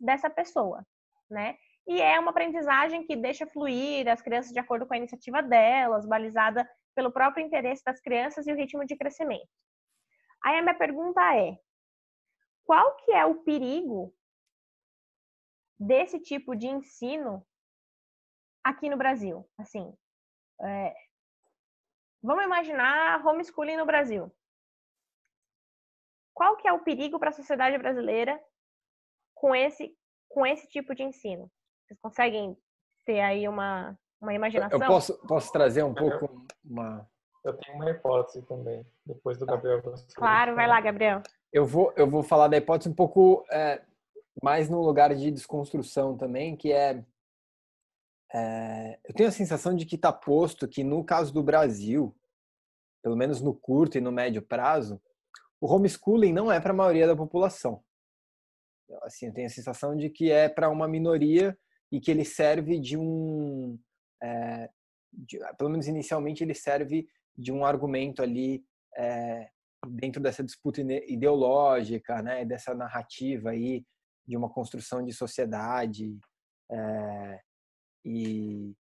[0.00, 0.82] dessa pessoa,
[1.28, 1.56] né?
[1.86, 6.06] E é uma aprendizagem que deixa fluir as crianças de acordo com a iniciativa delas,
[6.06, 9.48] balizada pelo próprio interesse das crianças e o ritmo de crescimento.
[10.44, 11.56] Aí a minha pergunta é:
[12.68, 14.14] qual que é o perigo
[15.80, 17.42] desse tipo de ensino
[18.62, 19.48] aqui no Brasil?
[19.56, 19.96] Assim,
[20.60, 20.94] é,
[22.22, 24.30] vamos imaginar homeschooling no Brasil.
[26.34, 28.38] Qual que é o perigo para a sociedade brasileira
[29.34, 29.96] com esse
[30.28, 31.50] com esse tipo de ensino?
[31.86, 32.54] Vocês conseguem
[33.06, 34.78] ter aí uma, uma imaginação?
[34.78, 37.10] Eu posso, posso trazer um pouco uma.
[37.48, 39.52] Eu tenho uma hipótese também, depois do tá.
[39.52, 39.82] Gabriel.
[40.14, 41.22] Claro, vai lá, Gabriel.
[41.50, 43.82] Eu vou, eu vou falar da hipótese um pouco é,
[44.42, 47.02] mais no lugar de desconstrução também, que é,
[48.34, 52.14] é eu tenho a sensação de que está posto que no caso do Brasil,
[53.02, 55.00] pelo menos no curto e no médio prazo,
[55.58, 57.82] o homeschooling não é para a maioria da população.
[59.02, 61.58] Assim, eu tenho a sensação de que é para uma minoria
[61.90, 63.78] e que ele serve de um,
[64.22, 64.68] é,
[65.12, 67.08] de, pelo menos inicialmente ele serve
[67.38, 68.64] de um argumento ali
[68.96, 69.48] é,
[69.86, 73.84] dentro dessa disputa ideológica, né, dessa narrativa aí
[74.26, 76.18] de uma construção de sociedade
[76.70, 77.40] é,
[78.04, 78.74] e,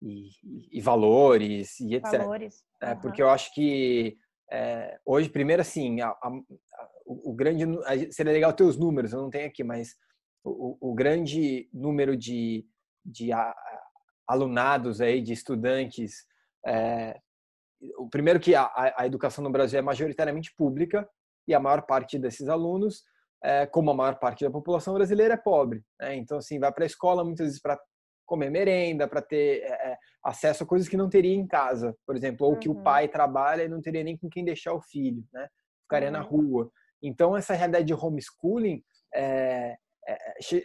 [0.00, 0.30] e,
[0.72, 2.18] e, valores e etc.
[2.18, 2.64] Valores.
[2.80, 4.16] É, porque eu acho que
[4.50, 6.30] é, hoje, primeiro assim, a, a,
[7.04, 7.64] o, o, grande
[8.12, 9.96] seria legal ter os números, eu não tenho aqui, mas
[10.44, 12.64] o, o grande número de,
[13.04, 13.30] de
[14.26, 16.24] alunados aí, de estudantes.
[16.66, 17.20] É,
[17.98, 21.08] o primeiro que a, a, educação no Brasil é majoritariamente pública
[21.46, 23.02] e a maior parte desses alunos,
[23.42, 25.82] é, como a maior parte da população brasileira, é pobre.
[26.00, 26.16] Né?
[26.16, 27.78] Então, assim, vai para a escola muitas vezes para
[28.26, 32.16] comer merenda, para ter é, é, acesso a coisas que não teria em casa, por
[32.16, 32.58] exemplo, ou uhum.
[32.58, 32.82] que o uhum.
[32.82, 35.46] pai trabalha e não teria nem com quem deixar o filho, né?
[35.82, 36.14] Ficaria uhum.
[36.14, 36.70] na rua.
[37.02, 38.82] Então, essa realidade de homeschooling
[39.14, 39.76] é,
[40.08, 40.18] é,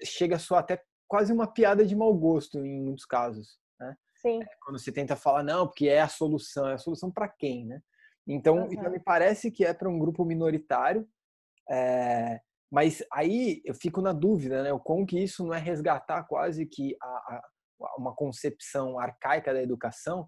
[0.05, 3.57] chega a soar até quase uma piada de mau gosto em muitos casos.
[4.21, 4.41] Sim.
[4.41, 7.65] É, quando você tenta falar, não, porque é a solução, é a solução para quem,
[7.65, 7.81] né?
[8.27, 8.67] Então, uhum.
[8.71, 11.07] então, me parece que é para um grupo minoritário,
[11.69, 12.39] é,
[12.71, 14.71] mas aí eu fico na dúvida, né?
[14.73, 17.49] O quão que isso não é resgatar quase que a, a,
[17.97, 20.27] uma concepção arcaica da educação,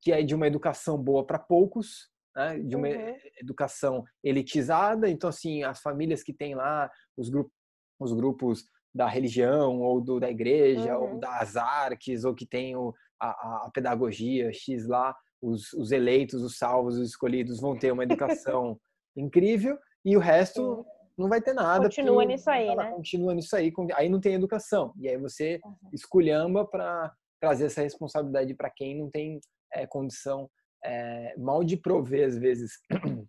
[0.00, 2.58] que é de uma educação boa para poucos, né?
[2.60, 3.16] de uma uhum.
[3.40, 5.08] educação elitizada.
[5.08, 7.52] Então, assim, as famílias que têm lá os grupos
[8.00, 11.12] os grupos da religião ou do, da igreja uhum.
[11.12, 16.42] ou das artes ou que tem o, a, a, pedagogia X lá, os, os, eleitos,
[16.42, 18.78] os salvos, os escolhidos vão ter uma educação
[19.16, 21.84] incrível e o resto não vai ter nada.
[21.84, 22.90] Continua nisso aí, né?
[22.92, 24.92] Continua nisso aí, aí não tem educação.
[24.98, 25.74] E aí você uhum.
[25.92, 29.40] esculhamba para trazer essa responsabilidade para quem não tem
[29.72, 30.50] é, condição
[30.84, 32.72] é, mal de prover, às vezes,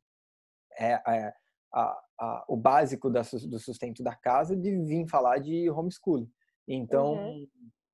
[0.79, 1.33] é, é
[1.73, 6.29] a, a, o básico da, do sustento da casa de vir falar de homeschooling.
[6.67, 7.47] Então, uhum.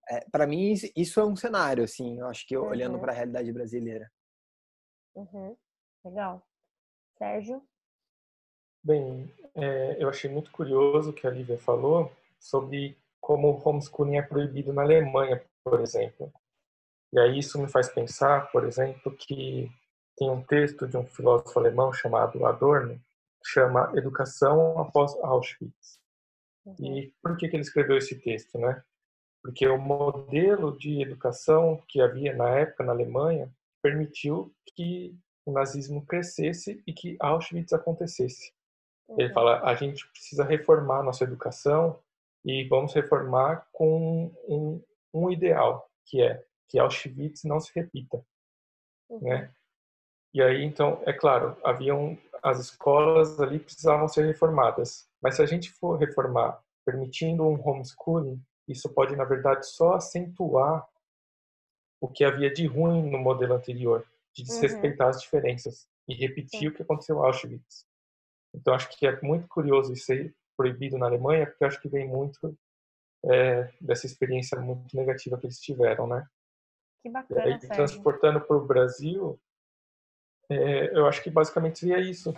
[0.09, 2.67] É, para mim, isso é um cenário, assim, eu acho que uhum.
[2.67, 4.09] olhando para a realidade brasileira.
[5.15, 5.55] Uhum.
[6.05, 6.41] Legal.
[7.17, 7.61] Sérgio?
[8.83, 14.17] Bem, é, eu achei muito curioso o que a Lívia falou sobre como o homeschooling
[14.17, 16.31] é proibido na Alemanha, por exemplo.
[17.11, 19.69] E aí isso me faz pensar, por exemplo, que
[20.15, 22.99] tem um texto de um filósofo alemão chamado Adorno,
[23.43, 25.99] chama Educação após Auschwitz.
[26.65, 26.75] Uhum.
[26.79, 28.83] E por que, que ele escreveu esse texto, né?
[29.47, 33.49] Porque o modelo de educação que havia na época na Alemanha
[33.81, 38.51] permitiu que o nazismo crescesse e que Auschwitz acontecesse.
[39.17, 41.97] Ele fala: a gente precisa reformar nossa educação
[42.43, 44.83] e vamos reformar com um,
[45.13, 48.21] um ideal, que é que Auschwitz não se repita,
[49.07, 49.21] uhum.
[49.21, 49.49] né?
[50.33, 55.07] E aí, então, é claro, haviam as escolas ali precisavam ser reformadas.
[55.21, 60.87] Mas se a gente for reformar permitindo um homeschooling, isso pode, na verdade, só acentuar
[62.01, 65.11] o que havia de ruim no modelo anterior, de desrespeitar uhum.
[65.11, 66.67] as diferenças e repetir Sim.
[66.67, 67.85] o que aconteceu em Auschwitz.
[68.53, 72.07] Então, acho que é muito curioso isso ser proibido na Alemanha, porque acho que vem
[72.07, 72.57] muito
[73.25, 76.27] é, dessa experiência muito negativa que eles tiveram, né?
[77.01, 79.39] Que bacana, e aí, transportando para o Brasil,
[80.49, 82.33] é, eu acho que basicamente seria isso.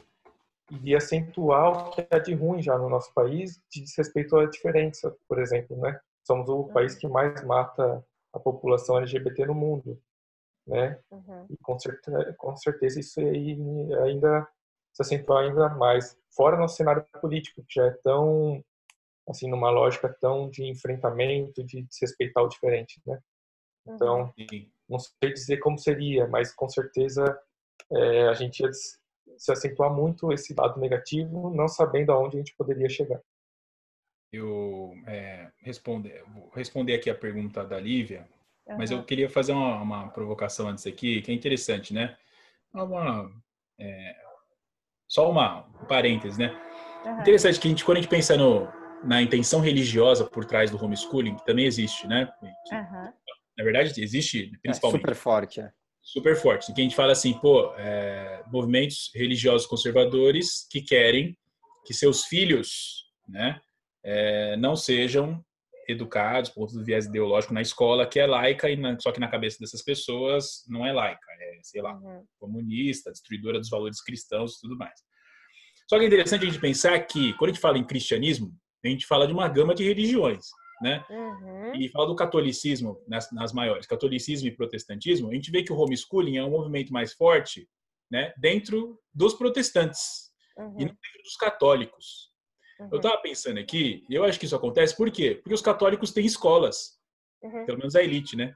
[0.84, 5.16] E acentuar o que é de ruim já no nosso país, de desrespeito à diferença,
[5.28, 6.00] por exemplo, né?
[6.30, 6.68] Somos o uhum.
[6.68, 10.00] país que mais mata a população LGBT no mundo,
[10.68, 11.00] né?
[11.10, 11.48] Uhum.
[11.50, 13.58] E com certeza, com certeza isso aí
[14.04, 14.48] ainda
[14.94, 16.16] se acentuar ainda mais.
[16.30, 18.64] Fora nosso cenário político, que já é tão,
[19.28, 23.20] assim, numa lógica tão de enfrentamento, de desrespeitar o diferente, né?
[23.88, 24.70] Então, uhum.
[24.88, 27.26] não sei dizer como seria, mas com certeza
[27.92, 32.56] é, a gente ia se acentuar muito esse lado negativo, não sabendo aonde a gente
[32.56, 33.20] poderia chegar.
[34.32, 38.28] Eu é, responder, vou responder aqui a pergunta da Lívia,
[38.68, 38.78] uhum.
[38.78, 42.16] mas eu queria fazer uma, uma, provocação antes aqui, que é interessante, né?
[42.74, 43.32] Uma,
[43.80, 44.16] é,
[45.08, 46.56] só uma um parêntese, né?
[47.06, 47.22] Uhum.
[47.22, 48.68] Interessante que a gente, quando a gente pensa no,
[49.04, 52.32] na intenção religiosa por trás do homeschooling, que também existe, né?
[52.40, 53.14] Que, uhum.
[53.58, 55.02] Na verdade, existe principalmente.
[55.02, 55.72] É super forte, é.
[56.02, 56.74] Super forte.
[56.74, 61.38] Que a gente fala assim, pô, é, movimentos religiosos conservadores que querem
[61.86, 63.60] que seus filhos, né,
[64.04, 65.44] é, não sejam
[65.88, 69.28] educados por do viés ideológico na escola que é laica e na, só que na
[69.28, 72.24] cabeça dessas pessoas não é laica, é sei lá uhum.
[72.40, 75.00] comunista, destruidora dos valores cristãos e tudo mais.
[75.90, 78.54] Só que é interessante a gente pensar que quando a gente fala em cristianismo
[78.86, 80.46] a gente fala de uma gama de religiões,
[80.82, 81.04] né?
[81.10, 81.76] Uhum.
[81.76, 85.30] E fala do catolicismo nas, nas, maiores, catolicismo e protestantismo.
[85.30, 87.68] A gente vê que o homeschooling é um movimento mais forte,
[88.10, 88.34] né?
[88.38, 90.76] Dentro dos protestantes uhum.
[90.80, 92.29] e não dentro dos católicos.
[92.80, 92.90] Uhum.
[92.92, 95.36] Eu estava pensando aqui, eu acho que isso acontece por quê?
[95.36, 96.98] Porque os católicos têm escolas,
[97.44, 97.66] uhum.
[97.66, 98.54] pelo menos a elite, né?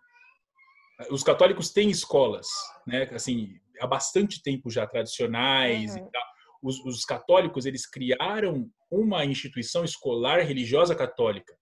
[1.10, 2.48] Os católicos têm escolas,
[2.88, 3.04] né?
[3.12, 6.08] Assim, há bastante tempo já tradicionais uhum.
[6.08, 6.24] e tal.
[6.62, 11.54] Os, os, católicos eles criaram uma instituição escolar religiosa católica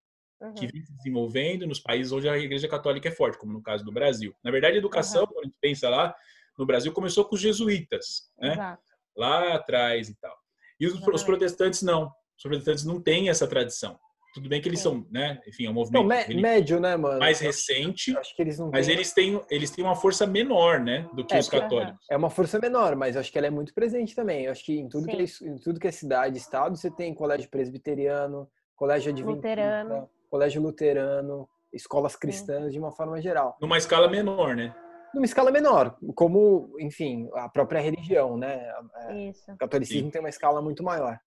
[0.55, 3.83] que vem se desenvolvendo nos países onde a Igreja Católica é forte, como no caso
[3.83, 4.35] do Brasil.
[4.43, 6.15] Na verdade, a educação, quando a gente pensa lá,
[6.57, 8.53] no Brasil começou com os jesuítas, né?
[8.53, 8.83] Exato.
[9.15, 10.35] Lá atrás e tal.
[10.79, 12.11] E os, os protestantes não
[12.41, 13.99] os protestantes não têm essa tradição.
[14.33, 14.83] Tudo bem que eles é.
[14.83, 15.41] são, né?
[15.45, 17.19] Enfim, é um movimento não, médio, né, mano?
[17.19, 18.17] mais recente.
[18.17, 18.95] Acho que eles não mas têm...
[18.95, 22.05] eles têm eles têm uma força menor, né, do que é, os católicos.
[22.09, 24.45] É uma força menor, mas acho que ela é muito presente também.
[24.45, 27.13] Eu acho que em tudo que é, em tudo que é cidade, estado, você tem
[27.13, 30.09] colégio presbiteriano, colégio adventista, luterano.
[30.29, 32.71] colégio luterano, escolas cristãs Sim.
[32.71, 33.57] de uma forma geral.
[33.61, 34.73] Numa escala menor, né?
[35.13, 38.65] Numa escala menor, como, enfim, a própria religião, né?
[39.09, 39.51] É, Isso.
[39.51, 40.11] O catolicismo Sim.
[40.11, 41.19] tem uma escala muito maior.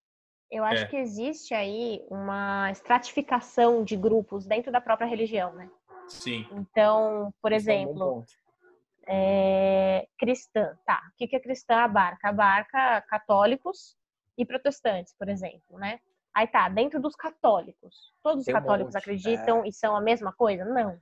[0.55, 0.87] Eu acho é.
[0.87, 5.69] que existe aí uma estratificação de grupos dentro da própria religião, né?
[6.07, 6.47] Sim.
[6.53, 8.25] Então, por Isso exemplo,
[9.05, 11.03] é, é cristã, tá?
[11.13, 12.29] O que, que a cristã abarca?
[12.29, 13.97] Abarca católicos
[14.39, 15.99] e protestantes, por exemplo, né?
[16.33, 19.69] Aí tá, dentro dos católicos, todos os católicos acreditam é.
[19.69, 20.65] e são a mesma coisa?
[20.65, 21.01] Não.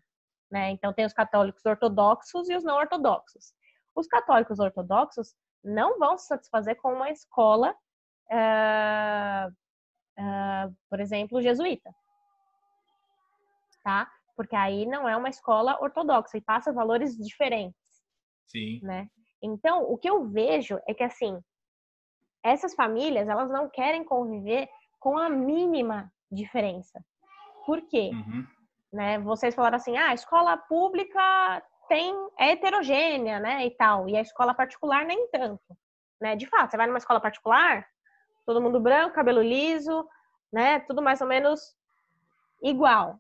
[0.50, 0.70] Né?
[0.70, 3.52] Então tem os católicos ortodoxos e os não ortodoxos.
[3.94, 7.76] Os católicos ortodoxos não vão se satisfazer com uma escola
[8.32, 9.48] uh,
[10.18, 11.94] uh, por exemplo, jesuíta.
[13.84, 14.10] Tá?
[14.36, 17.76] Porque aí não é uma escola ortodoxa e passa valores diferentes.
[18.46, 18.80] Sim.
[18.82, 19.08] Né?
[19.42, 21.40] Então, o que eu vejo é que, assim,
[22.42, 24.68] essas famílias, elas não querem conviver
[24.98, 27.04] com a mínima diferença.
[27.66, 28.10] Por quê?
[28.12, 28.46] Uhum.
[28.92, 29.18] Né?
[29.18, 34.20] Vocês falaram assim, ah, a escola pública tem, é heterogênea, né, e tal, e a
[34.20, 35.76] escola particular nem tanto.
[36.20, 36.36] Né?
[36.36, 37.86] De fato, você vai numa escola particular,
[38.44, 40.06] todo mundo branco, cabelo liso,
[40.52, 40.80] né?
[40.80, 41.76] Tudo mais ou menos
[42.62, 43.18] igual.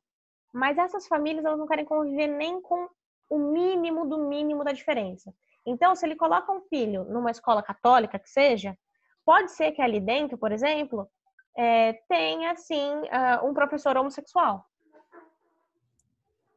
[0.52, 2.88] Mas essas famílias elas não querem conviver nem com
[3.28, 5.34] o mínimo do mínimo da diferença.
[5.64, 8.76] Então, se ele coloca um filho numa escola católica que seja,
[9.24, 11.08] pode ser que ali dentro, por exemplo,
[11.56, 12.90] é, tenha assim
[13.44, 14.66] um professor homossexual.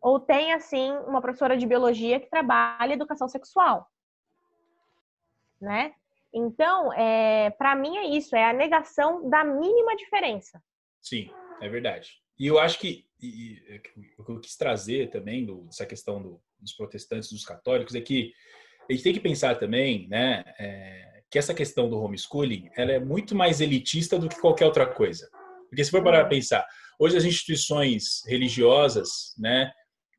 [0.01, 3.89] Ou tenha assim uma professora de biologia que trabalha educação sexual,
[5.59, 5.95] né?
[6.35, 10.61] Então, é, para mim é isso, é a negação da mínima diferença.
[11.01, 11.29] Sim,
[11.61, 12.09] é verdade.
[12.37, 13.81] E eu acho que e,
[14.17, 18.01] o que eu quis trazer também do, dessa questão do, dos protestantes, dos católicos, é
[18.01, 18.33] que
[18.89, 22.99] a gente tem que pensar também, né, é, que essa questão do homeschooling, ela é
[22.99, 25.29] muito mais elitista do que qualquer outra coisa.
[25.69, 26.29] Porque se for parar para uhum.
[26.41, 26.67] pensar,
[26.99, 29.71] hoje as instituições religiosas, né,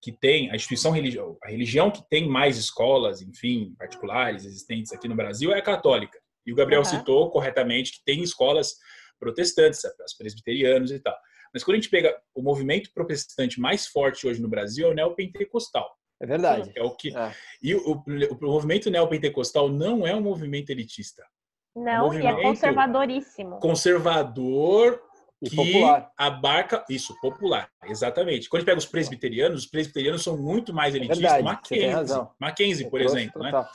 [0.02, 5.08] que tem, a instituição religião, a religião que tem mais escolas, enfim, particulares existentes aqui
[5.08, 6.18] no Brasil é a católica.
[6.46, 6.84] E o Gabriel uhum.
[6.84, 8.76] citou corretamente que tem escolas
[9.18, 11.16] protestantes, as presbiterianos e tal.
[11.52, 14.94] Mas quando a gente pega o movimento protestante mais forte hoje no Brasil é o
[14.94, 15.90] neopentecostal.
[16.20, 16.72] É verdade.
[16.74, 17.32] É o que é.
[17.62, 21.24] e o, o, o movimento neopentecostal não é um movimento elitista.
[21.74, 23.58] Não, é um e é conservadoríssimo.
[23.58, 25.02] Conservador,
[25.42, 26.10] e que popular.
[26.16, 28.48] abarca isso, popular, exatamente.
[28.48, 31.32] Quando a gente pega os presbiterianos, os presbiterianos são muito mais é elitistas.
[31.32, 33.66] É Mackenzie, Mackenzie, por exemplo, né?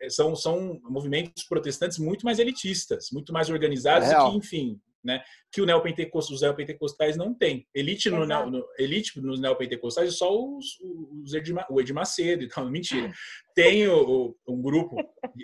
[0.00, 5.22] É, são, são movimentos protestantes muito mais elitistas, muito mais organizados é que, enfim, né?
[5.50, 7.66] Que o neopentecostal, os neopentecostais não tem.
[7.74, 10.78] Elite, no, no, elite nos neopentecostais é só os,
[11.22, 12.68] os Edir, o Edir Macedo e tal.
[12.70, 13.12] Mentira.
[13.54, 14.96] Tem o, o, um grupo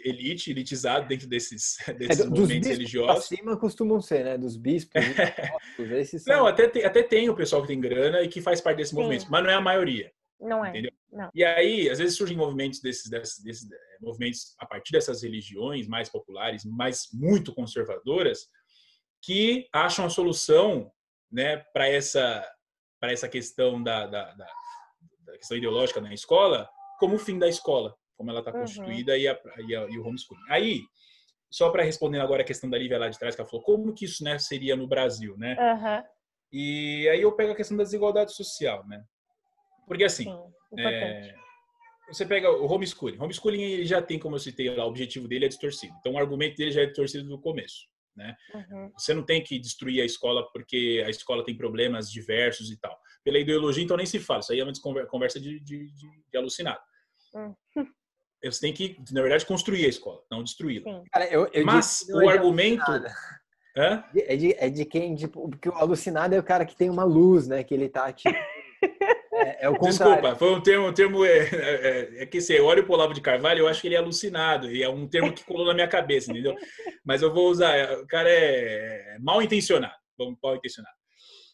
[0.02, 3.24] elite, elitizado dentro desses, desses é, movimentos religiosos.
[3.24, 4.38] Acima costumam ser, né?
[4.38, 5.02] Dos bispos.
[5.78, 6.36] esses são...
[6.38, 8.94] Não, até tem, até tem o pessoal que tem grana e que faz parte desse
[8.94, 10.11] movimento, mas não é a maioria.
[10.40, 10.72] Não é.
[11.12, 11.30] Não.
[11.34, 15.88] E aí, às vezes surgem movimentos desses, desses, desses eh, movimentos a partir dessas religiões
[15.88, 18.46] mais populares, mais muito conservadoras,
[19.23, 20.91] que acham a solução
[21.31, 22.47] né, para essa
[23.01, 24.51] para essa questão da, da, da,
[25.21, 28.61] da, questão ideológica na escola como o fim da escola, como ela está uhum.
[28.61, 30.43] constituída e, a, e, a, e, o homeschooling.
[30.51, 30.83] Aí,
[31.49, 33.95] só para responder agora a questão da Lívia lá de trás, que ela falou, como
[33.95, 35.57] que isso né, seria no Brasil, né?
[35.59, 36.05] Uhum.
[36.53, 39.05] E aí eu pego a questão da desigualdade social, né?
[39.87, 41.35] Porque assim, Sim, é,
[42.09, 43.19] você pega o homeschooling.
[43.19, 45.95] Homeschooling ele já tem, como eu citei lá, o objetivo dele é distorcido.
[46.01, 47.87] Então o argumento dele já é distorcido do começo.
[48.19, 48.37] Né?
[48.53, 48.91] Uhum.
[48.99, 52.99] Você não tem que destruir a escola porque a escola tem problemas diversos e tal.
[53.23, 54.41] Pela ideologia, então nem se fala.
[54.41, 56.81] Isso aí é uma conversa de, de, de, de alucinado.
[57.33, 57.55] Uhum.
[58.45, 61.03] Você tem que, na verdade, construir a escola, não destruí-la.
[61.64, 62.91] Mas o argumento.
[64.16, 67.05] É de, é de quem, tipo, porque o alucinado é o cara que tem uma
[67.05, 67.62] luz, né?
[67.62, 68.35] Que ele tá tipo.
[69.39, 72.84] É, é o Desculpa, foi um termo, um termo é, é, é, que você olha
[72.84, 75.45] o Olavo de Carvalho, eu acho que ele é alucinado, e é um termo que
[75.45, 76.57] colou na minha cabeça, entendeu?
[77.05, 80.97] Mas eu vou usar, o cara é mal intencionado, vamos mal intencionado.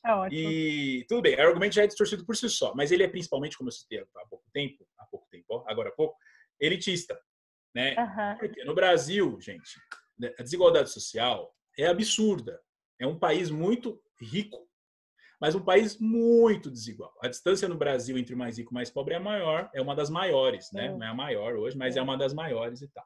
[0.05, 0.51] É ótimo.
[0.51, 3.57] E tudo bem, o argumento já é distorcido por si só, mas ele é principalmente,
[3.57, 6.17] como eu citei há pouco tempo, há pouco tempo, ó, agora há pouco,
[6.61, 7.19] elitista,
[7.75, 7.95] né?
[7.99, 8.39] Uhum.
[8.39, 9.79] Porque no Brasil, gente,
[10.19, 12.61] né, a desigualdade social é absurda.
[13.01, 14.69] É um país muito rico
[15.45, 17.15] mas um país muito desigual.
[17.23, 19.83] A distância no Brasil entre o mais rico e o mais pobre é maior, é
[19.83, 20.87] uma das maiores, né?
[20.87, 20.89] É.
[20.89, 23.05] Não é a maior hoje, mas é, é uma das maiores e tal.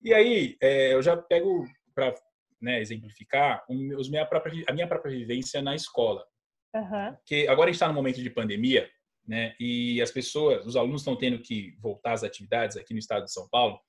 [0.00, 2.14] E aí, é, eu já pego para
[2.62, 3.64] né, exemplificar
[3.98, 6.24] os minha própria, a minha própria vivência na escola.
[6.72, 7.16] Uhum.
[7.26, 8.88] Que agora a gente está no momento de pandemia,
[9.26, 9.56] né?
[9.58, 13.32] E as pessoas, os alunos estão tendo que voltar às atividades aqui no estado de
[13.32, 13.80] São Paulo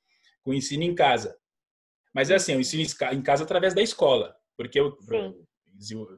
[0.41, 1.37] com o ensino em casa.
[2.15, 2.81] Mas é assim, o ensino
[3.11, 4.97] em casa através da escola, porque eu,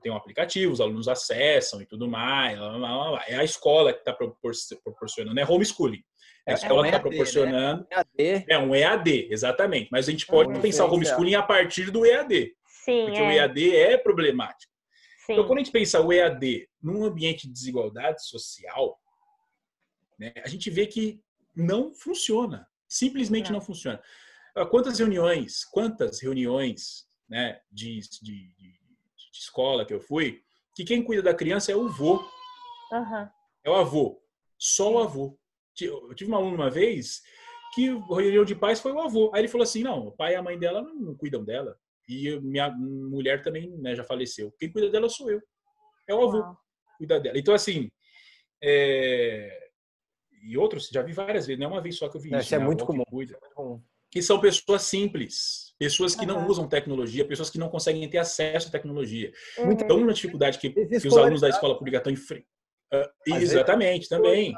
[0.02, 2.58] tem um aplicativo, os alunos acessam e tudo mais.
[2.58, 3.24] Lá, lá, lá.
[3.28, 6.04] É a escola que está proporcionando, é homeschooling.
[6.46, 7.10] É a é, escola é um que está né?
[7.10, 7.88] proporcionando.
[8.18, 8.46] Né?
[8.48, 9.90] É um EAD, exatamente.
[9.92, 12.54] Mas a gente pode uhum, pensar o homeschooling a partir do EAD.
[12.84, 13.28] Sim, porque é.
[13.28, 14.72] o EAD é problemático.
[15.26, 15.34] Sim.
[15.34, 18.98] Então, quando a gente pensa o EAD num ambiente de desigualdade social,
[20.18, 21.22] né, a gente vê que
[21.56, 22.68] não funciona.
[22.88, 24.02] Simplesmente não, não funciona.
[24.56, 28.79] Ah, quantas reuniões, quantas reuniões né, de, de, de
[29.32, 30.42] de escola que eu fui,
[30.76, 32.16] que quem cuida da criança é o avô.
[32.92, 33.30] Uhum.
[33.64, 34.22] É o avô.
[34.58, 35.38] Só o avô.
[35.80, 37.22] Eu tive uma aluna uma vez
[37.74, 39.32] que o reunião de pais foi o avô.
[39.34, 41.78] Aí ele falou assim: não, o pai e a mãe dela não cuidam dela.
[42.08, 44.52] E minha mulher também né, já faleceu.
[44.58, 45.42] Quem cuida dela sou eu.
[46.08, 46.40] É o avô.
[46.40, 46.58] Uau.
[46.98, 47.38] Cuida dela.
[47.38, 47.90] Então, assim.
[48.62, 49.70] É...
[50.42, 52.40] E outros, já vi várias vezes, não é uma vez só que eu vi não,
[52.40, 52.48] isso.
[52.48, 52.66] Isso é, né?
[52.66, 53.04] muito comum.
[53.08, 53.84] é muito comum.
[54.12, 58.68] Que são pessoas simples pessoas que não usam tecnologia, pessoas que não conseguem ter acesso
[58.68, 59.32] à tecnologia.
[59.60, 62.46] Muito então, uma dificuldade que, que os alunos da escola pública estão enfrentando.
[62.94, 64.54] Uh, exatamente, também.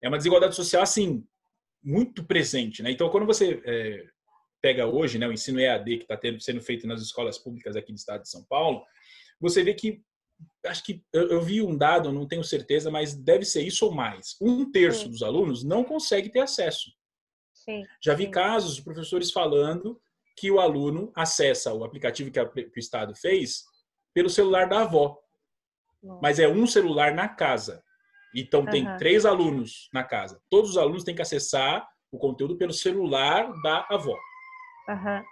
[0.00, 1.26] É uma desigualdade social, assim,
[1.82, 2.80] muito presente.
[2.80, 2.92] Né?
[2.92, 4.04] Então, quando você é,
[4.62, 7.98] pega hoje né, o ensino EAD que está sendo feito nas escolas públicas aqui do
[7.98, 8.84] estado de São Paulo,
[9.40, 10.00] você vê que,
[10.64, 14.36] acho que eu, vi um dado, não tenho certeza, mas deve ser isso ou mais.
[14.40, 16.90] Um terço dos alunos não consegue ter acesso.
[17.64, 20.00] Sim, Já vi casos de professores falando
[20.36, 23.64] que o aluno acessa o aplicativo que, a, que o Estado fez
[24.12, 25.18] pelo celular da avó.
[26.02, 26.20] Nossa.
[26.22, 27.82] Mas é um celular na casa.
[28.34, 28.96] Então, tem uhum.
[28.96, 30.40] três alunos na casa.
[30.50, 34.16] Todos os alunos têm que acessar o conteúdo pelo celular da avó.
[34.88, 35.22] Uhum.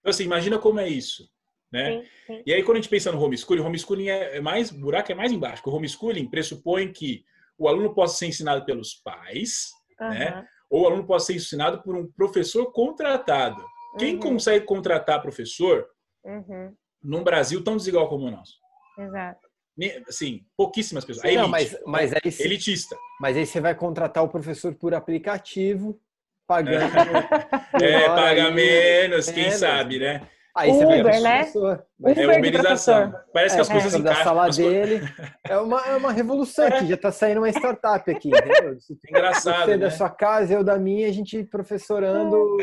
[0.00, 1.28] Então, assim, imagina como é isso.
[1.72, 2.02] Né?
[2.02, 2.42] Sim, sim.
[2.44, 5.14] E aí, quando a gente pensa no homeschooling, homeschooling é, é mais, o buraco é
[5.14, 5.62] mais embaixo.
[5.64, 7.24] O homeschooling pressupõe que
[7.56, 9.70] o aluno possa ser ensinado pelos pais,
[10.00, 10.08] uhum.
[10.08, 10.44] né?
[10.70, 13.62] Ou o aluno possa ser ensinado por um professor contratado.
[13.98, 14.20] Quem uhum.
[14.20, 15.86] consegue contratar professor
[16.24, 16.72] uhum.
[17.02, 18.54] num Brasil tão desigual como o nosso?
[18.96, 19.50] Exato.
[20.06, 21.28] Assim, pouquíssimas pessoas.
[21.28, 22.96] Sim, não, mas, mas aí, elitista.
[23.20, 25.98] Mas aí você vai contratar o professor por aplicativo,
[26.46, 26.92] pagando.
[27.82, 30.28] é, paga menos, quem sabe, né?
[30.56, 31.52] Aí você Uber, vai né?
[31.98, 33.14] Uber é uberização.
[33.32, 34.24] Parece é, que as coisas encaixam.
[34.24, 35.00] da sala dele.
[35.48, 36.86] É uma, é uma revolução aqui.
[36.86, 38.76] Já está saindo uma startup aqui, entendeu?
[39.08, 39.78] Engraçado, Você né?
[39.78, 42.56] da sua casa, eu da minha, a gente professorando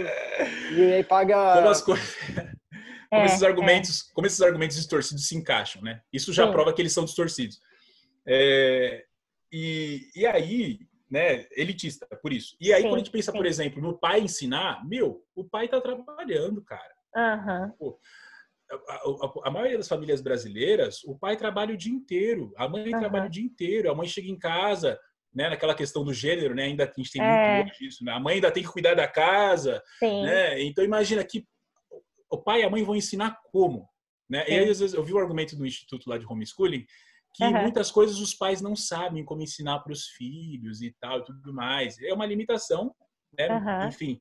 [0.74, 1.56] e aí paga...
[1.56, 2.16] Como as coisas...
[3.10, 4.14] Como, é, esses argumentos, é.
[4.14, 6.02] como esses argumentos distorcidos se encaixam, né?
[6.12, 6.52] Isso já Sim.
[6.52, 7.58] prova que eles são distorcidos.
[8.28, 9.06] É,
[9.52, 10.80] e, e aí,
[11.10, 12.58] né, elitista, por isso.
[12.60, 12.90] E aí, Sim.
[12.90, 13.38] quando a gente pensa, Sim.
[13.38, 16.97] por exemplo, no pai ensinar, meu, o pai está trabalhando, cara.
[17.16, 17.96] Uhum.
[18.72, 22.94] a, a, a, maioria das famílias brasileiras, o pai trabalha o dia inteiro, a mãe
[22.94, 23.00] uhum.
[23.00, 25.00] trabalha o dia inteiro, a mãe chega em casa,
[25.34, 27.64] né, naquela questão do gênero, né, ainda a gente tem é.
[27.64, 28.12] muito disso, né?
[28.12, 30.24] A mãe ainda tem que cuidar da casa, Sim.
[30.24, 30.62] né?
[30.64, 31.46] Então imagina que
[32.30, 33.88] o pai e a mãe vão ensinar como,
[34.30, 34.46] né?
[34.46, 34.52] Sim.
[34.52, 36.86] E aí, às vezes eu vi o argumento do instituto lá de homeschooling
[37.38, 37.62] que uhum.
[37.62, 41.54] muitas coisas os pais não sabem como ensinar para os filhos e tal, e tudo
[41.54, 42.02] mais.
[42.02, 42.94] É uma limitação,
[43.38, 43.48] né?
[43.48, 43.88] Uhum.
[43.90, 44.20] Enfim.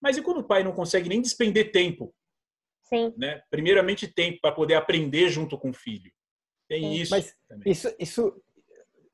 [0.00, 2.14] Mas e quando o pai não consegue nem despender tempo
[2.84, 3.12] Sim.
[3.16, 3.42] Né?
[3.50, 6.12] Primeiramente, tempo para poder aprender junto com o filho.
[6.68, 7.10] Tem isso.
[7.10, 7.70] Mas também.
[7.70, 8.42] isso, isso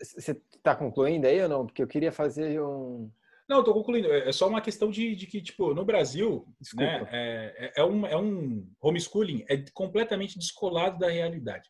[0.00, 1.66] você está concluindo aí ou não?
[1.66, 3.10] Porque eu queria fazer um.
[3.48, 4.10] Não, estou concluindo.
[4.12, 7.84] É, é só uma questão de, de que, tipo, no Brasil, né, é, é, é,
[7.84, 11.68] um, é um homeschooling é completamente descolado da realidade.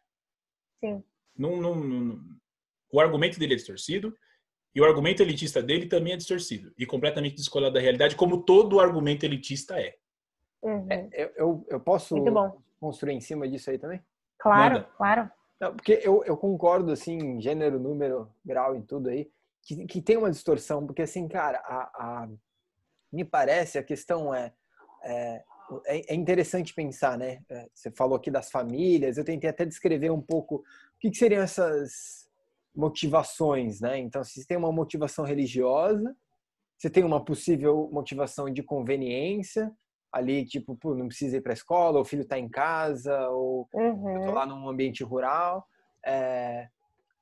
[0.84, 1.02] Sim.
[1.36, 2.20] Não, não, não,
[2.92, 4.14] o argumento dele é distorcido
[4.74, 8.80] e o argumento elitista dele também é distorcido e completamente descolado da realidade, como todo
[8.80, 9.94] argumento elitista é.
[10.62, 10.86] Uhum.
[10.90, 12.14] é eu, eu, eu, posso
[12.78, 14.02] construir em cima disso aí também?
[14.38, 14.88] Claro, Manda.
[14.96, 15.30] claro.
[15.60, 19.30] Não, porque eu, eu concordo, assim, gênero, número, grau em tudo aí,
[19.62, 22.28] que, que tem uma distorção, porque, assim, cara, a, a
[23.12, 24.52] me parece, a questão é,
[25.02, 25.44] é,
[25.86, 27.42] é, interessante pensar, né?
[27.48, 30.64] É, você falou aqui das famílias, eu tentei até descrever um pouco o
[30.98, 32.28] que, que seriam essas
[32.74, 33.98] motivações, né?
[33.98, 36.16] Então, se tem uma motivação religiosa,
[36.78, 39.70] você tem uma possível motivação de conveniência,
[40.12, 43.68] ali, tipo, pô, não precisa ir para a escola, o filho está em casa, ou
[43.72, 44.16] uhum.
[44.16, 45.66] eu tô lá num ambiente rural,
[46.04, 46.68] é,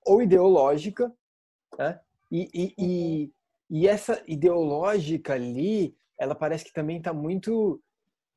[0.07, 1.13] ou ideológica,
[1.79, 2.01] né?
[2.31, 3.31] E, e, e, uhum.
[3.71, 7.81] e, essa ideológica ali, ela parece que também está muito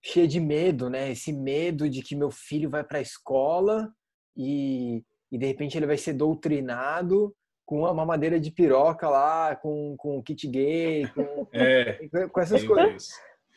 [0.01, 1.11] cheia de medo, né?
[1.11, 3.93] Esse medo de que meu filho vai para a escola
[4.35, 7.35] e, e de repente ele vai ser doutrinado
[7.65, 13.09] com uma mamadeira de piroca lá, com, com kit gay, com, é, com essas coisas.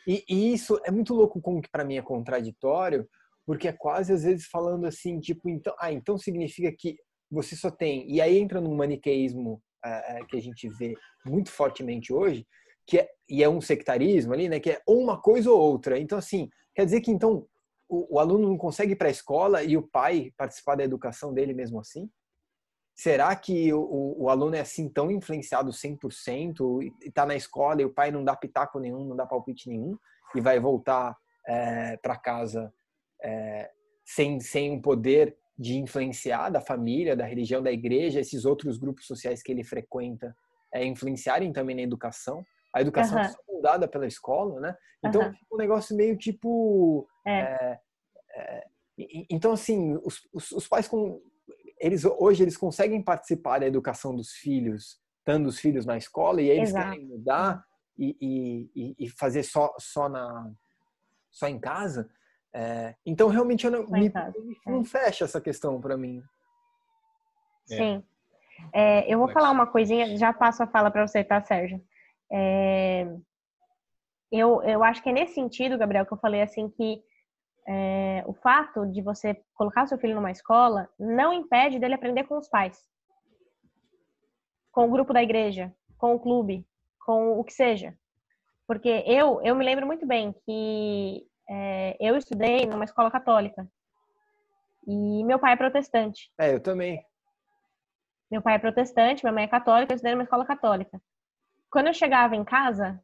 [0.07, 3.09] E, e, isso é muito louco como que para mim é contraditório,
[3.47, 6.97] porque é quase às vezes falando assim, tipo, então, ah, então significa que
[7.31, 8.11] você só tem.
[8.11, 10.95] E aí entra num maniqueísmo uh, que a gente vê
[11.25, 12.47] muito fortemente hoje,
[12.87, 15.99] que é, e é um sectarismo ali, né, que é ou uma coisa ou outra.
[15.99, 17.47] Então, assim, quer dizer que então
[17.89, 21.33] o, o aluno não consegue ir para a escola e o pai participar da educação
[21.33, 22.11] dele mesmo assim?
[22.95, 27.85] Será que o, o, aluno é assim tão influenciado 100% e está na escola e
[27.85, 29.99] o pai não dá pitaco nenhum, não dá palpite nenhum
[30.35, 31.17] e vai voltar
[31.47, 32.73] é, para casa
[33.23, 33.69] é,
[34.05, 39.07] sem, sem um poder de influenciar da família, da religião, da igreja, esses outros grupos
[39.07, 40.35] sociais que ele frequenta
[40.73, 42.45] é, influenciarem também na educação?
[42.73, 43.25] A educação uhum.
[43.25, 44.77] é moldada pela escola, né?
[45.05, 45.33] Então uhum.
[45.53, 47.09] um negócio meio tipo.
[47.27, 47.79] É.
[48.37, 48.65] É,
[49.29, 51.21] então, assim, os, os, os pais com
[51.85, 56.49] eles hoje eles conseguem participar da educação dos filhos, estando os filhos na escola, e
[56.49, 56.93] eles Exato.
[56.93, 57.63] querem mudar
[57.99, 58.17] e,
[58.75, 60.51] e, e, fazer só, só, na,
[61.31, 62.09] só em casa.
[62.55, 64.11] É, então, realmente, não, me,
[64.67, 64.85] não é.
[64.85, 66.23] fecha essa questão para mim.
[67.71, 67.77] É.
[67.77, 68.05] Sim.
[68.73, 71.85] É, eu vou falar uma coisinha, já passo a fala para você, tá, Sérgio?
[72.33, 73.07] É,
[74.33, 77.03] eu, eu acho que é nesse sentido, Gabriel, que eu falei assim que
[77.67, 82.37] é, o fato de você colocar seu filho numa escola não impede dele aprender com
[82.37, 82.79] os pais,
[84.71, 86.67] com o grupo da igreja, com o clube,
[87.05, 87.97] com o que seja.
[88.67, 93.67] Porque eu, eu me lembro muito bem que é, eu estudei numa escola católica
[94.87, 96.31] e meu pai é protestante.
[96.39, 97.05] É, eu também.
[98.31, 101.01] Meu pai é protestante, minha mãe é católica, eu estudei numa escola católica.
[101.71, 103.01] Quando eu chegava em casa,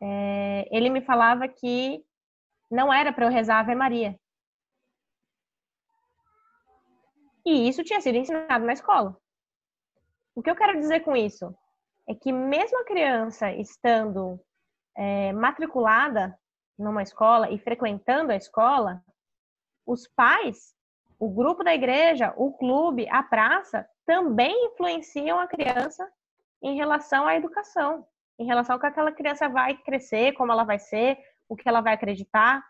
[0.00, 2.04] é, ele me falava que
[2.70, 4.18] não era para eu rezar Ave Maria.
[7.46, 9.16] E isso tinha sido ensinado na escola.
[10.34, 11.54] O que eu quero dizer com isso
[12.08, 14.40] é que mesmo a criança estando
[14.96, 16.38] é, matriculada
[16.78, 19.02] numa escola e frequentando a escola,
[19.86, 20.74] os pais,
[21.18, 26.10] o grupo da igreja, o clube, a praça também influenciam a criança
[26.62, 28.06] em relação à educação,
[28.38, 31.18] em relação ao que aquela criança vai crescer, como ela vai ser,
[31.48, 32.64] o que ela vai acreditar.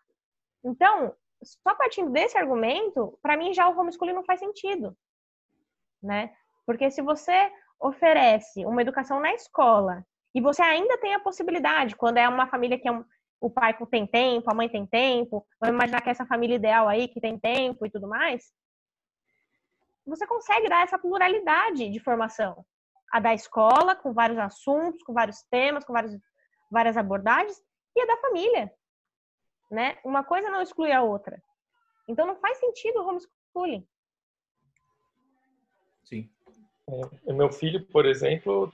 [0.64, 4.96] Então, só partindo desse argumento, para mim já o homeschooling não faz sentido,
[6.02, 6.34] né?
[6.66, 10.04] Porque se você oferece uma educação na escola
[10.34, 13.04] e você ainda tem a possibilidade, quando é uma família que é um,
[13.40, 16.88] o pai tem tempo, a mãe tem tempo, vamos imaginar que é essa família ideal
[16.88, 18.50] aí que tem tempo e tudo mais,
[20.06, 22.64] você consegue dar essa pluralidade de formação.
[23.12, 26.16] A da escola, com vários assuntos, com vários temas, com vários,
[26.70, 27.56] várias abordagens,
[27.94, 28.72] e a da família,
[29.70, 29.98] né?
[30.04, 31.42] Uma coisa não exclui a outra.
[32.08, 33.86] Então não faz sentido o homeschooling.
[36.04, 36.30] Sim.
[37.26, 38.72] É, meu filho, por exemplo,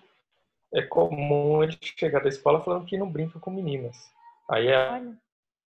[0.75, 3.97] é comum ele chegar da escola falando que não brinca com meninas.
[4.49, 5.03] Aí é,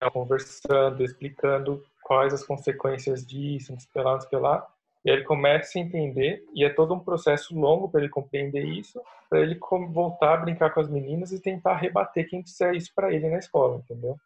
[0.01, 4.74] é conversando, explicando quais as consequências disso, não sei lá, não sei lá.
[5.05, 8.65] E aí ele começa a entender, e é todo um processo longo para ele compreender
[8.65, 9.59] isso, para ele
[9.91, 13.39] voltar a brincar com as meninas e tentar rebater quem disser isso para ele na
[13.39, 14.17] escola, entendeu?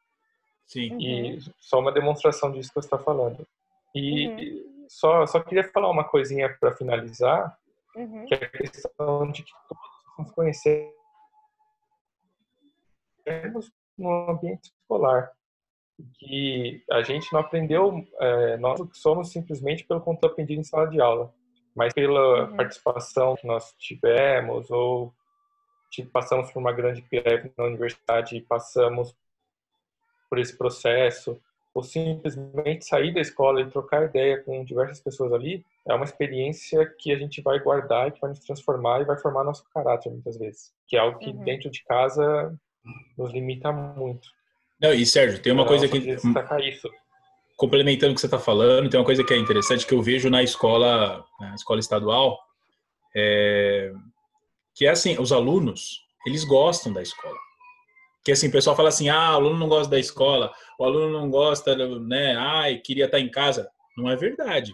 [0.67, 0.93] Sim.
[0.93, 1.01] Uhum.
[1.01, 3.45] E só uma demonstração disso que você está falando.
[3.95, 4.87] E uhum.
[4.89, 7.59] só, só queria falar uma coisinha para finalizar,
[7.97, 8.27] uhum.
[8.27, 9.85] que é a questão de que todos
[10.19, 10.93] nos conhecemos
[13.97, 15.33] no ambiente escolar.
[16.19, 21.01] Que a gente não aprendeu, é, nós somos simplesmente pelo conteúdo aprendido em sala de
[21.01, 21.33] aula.
[21.75, 22.57] mas pela uhum.
[22.57, 25.13] participação que nós tivemos ou
[25.91, 29.17] tipo, passamos por uma grande greve na universidade e passamos
[30.29, 31.41] por esse processo,
[31.75, 36.85] ou simplesmente sair da escola e trocar ideia com diversas pessoas ali, é uma experiência
[36.99, 40.37] que a gente vai guardar, que vai nos transformar e vai formar nosso caráter muitas
[40.37, 41.45] vezes, que é algo que uhum.
[41.45, 42.55] dentro de casa
[43.17, 44.29] nos limita muito.
[44.81, 46.89] Não, e Sérgio, tem uma então, coisa que destacar isso.
[47.57, 50.31] complementando o que você está falando, tem uma coisa que é interessante que eu vejo
[50.31, 52.39] na escola, na escola estadual,
[53.15, 53.93] é,
[54.75, 57.37] que é assim, os alunos, eles gostam da escola.
[58.25, 61.11] Que assim, o pessoal fala assim, ah, o aluno não gosta da escola, o aluno
[61.11, 63.69] não gosta, né, ai, queria estar em casa.
[63.97, 64.73] Não é verdade.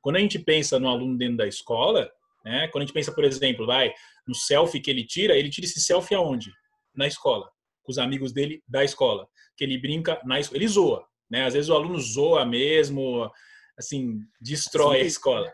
[0.00, 2.10] Quando a gente pensa no aluno dentro da escola,
[2.42, 3.92] né, quando a gente pensa, por exemplo, vai,
[4.26, 6.50] no selfie que ele tira, ele tira esse selfie aonde?
[6.94, 7.50] Na escola,
[7.86, 9.26] com os amigos dele da escola,
[9.56, 11.46] que ele brinca na escola, ele zoa, né?
[11.46, 13.30] Às vezes o aluno zoa mesmo,
[13.78, 15.04] assim, destrói Sim.
[15.04, 15.52] a escola.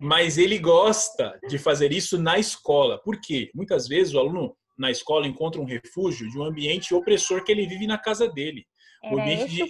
[0.00, 2.98] Mas ele gosta de fazer isso na escola.
[2.98, 3.50] Por quê?
[3.54, 7.66] Muitas vezes o aluno na escola encontra um refúgio de um ambiente opressor que ele
[7.66, 8.64] vive na casa dele.
[9.04, 9.64] um ambiente de,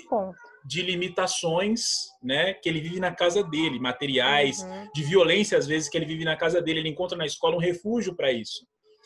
[0.64, 1.82] de, limitações,
[2.22, 4.88] né, que ele vive na casa dele, materiais, uhum.
[4.94, 7.60] de violência às vezes que ele vive na casa dele, ele encontra na escola um
[7.60, 8.64] refúgio para isso.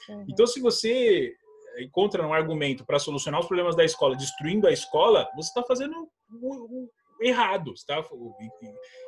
[0.09, 0.27] Uhum.
[0.29, 1.35] Então, se você
[1.81, 6.09] encontra um argumento para solucionar os problemas da escola destruindo a escola, você está fazendo
[7.21, 8.05] errado, está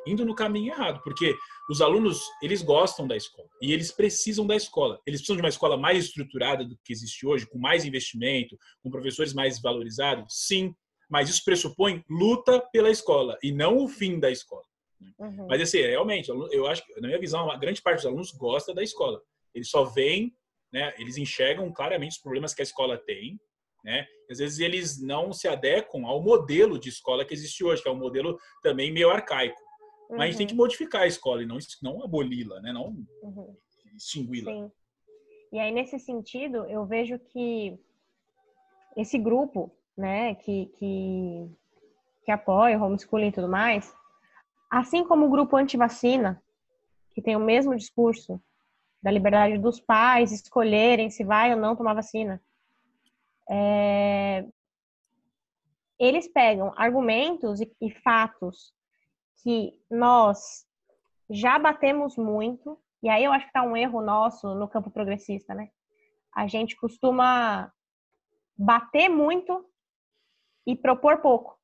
[0.05, 1.33] indo no caminho errado, porque
[1.69, 4.99] os alunos eles gostam da escola e eles precisam da escola.
[5.05, 8.89] Eles precisam de uma escola mais estruturada do que existe hoje, com mais investimento, com
[8.89, 10.75] professores mais valorizados, sim,
[11.09, 14.63] mas isso pressupõe luta pela escola e não o fim da escola.
[15.19, 15.47] Uhum.
[15.47, 18.73] Mas assim, realmente, eu acho que na minha visão, a grande parte dos alunos gosta
[18.73, 19.21] da escola.
[19.53, 20.33] Eles só veem,
[20.71, 20.93] né?
[20.97, 23.39] Eles enxergam claramente os problemas que a escola tem
[23.83, 24.05] né?
[24.29, 27.91] Às vezes eles não se adequam ao modelo de escola que existe hoje, que é
[27.91, 29.59] um modelo também meio arcaico.
[30.09, 30.17] Uhum.
[30.17, 30.57] Mas a gente tem que uhum.
[30.57, 32.71] modificar a escola e não, não aboli-la, né?
[32.71, 33.55] não uhum.
[33.95, 34.51] extingui-la.
[34.51, 34.71] Sim.
[35.51, 37.77] E aí, nesse sentido, eu vejo que
[38.95, 41.51] esse grupo né, que, que,
[42.23, 43.93] que apoia o homeschooling e tudo mais,
[44.69, 46.41] assim como o grupo anti-vacina,
[47.13, 48.41] que tem o mesmo discurso
[49.01, 52.41] da liberdade dos pais escolherem se vai ou não tomar vacina,
[53.49, 54.45] é,
[55.99, 58.73] eles pegam argumentos e, e fatos
[59.43, 60.65] que nós
[61.29, 65.53] já batemos muito, e aí eu acho que está um erro nosso no campo progressista,
[65.53, 65.69] né?
[66.33, 67.71] A gente costuma
[68.57, 69.65] bater muito
[70.65, 71.57] e propor pouco.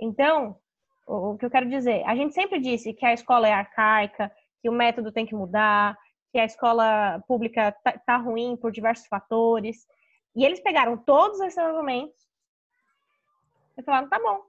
[0.00, 0.58] Então,
[1.06, 4.32] o que eu quero dizer, a gente sempre disse que a escola é arcaica,
[4.62, 5.96] que o método tem que mudar,
[6.32, 9.86] que a escola pública tá, tá ruim por diversos fatores,
[10.36, 12.28] e eles pegaram todos esses argumentos
[13.76, 14.42] e falaram, tá bom.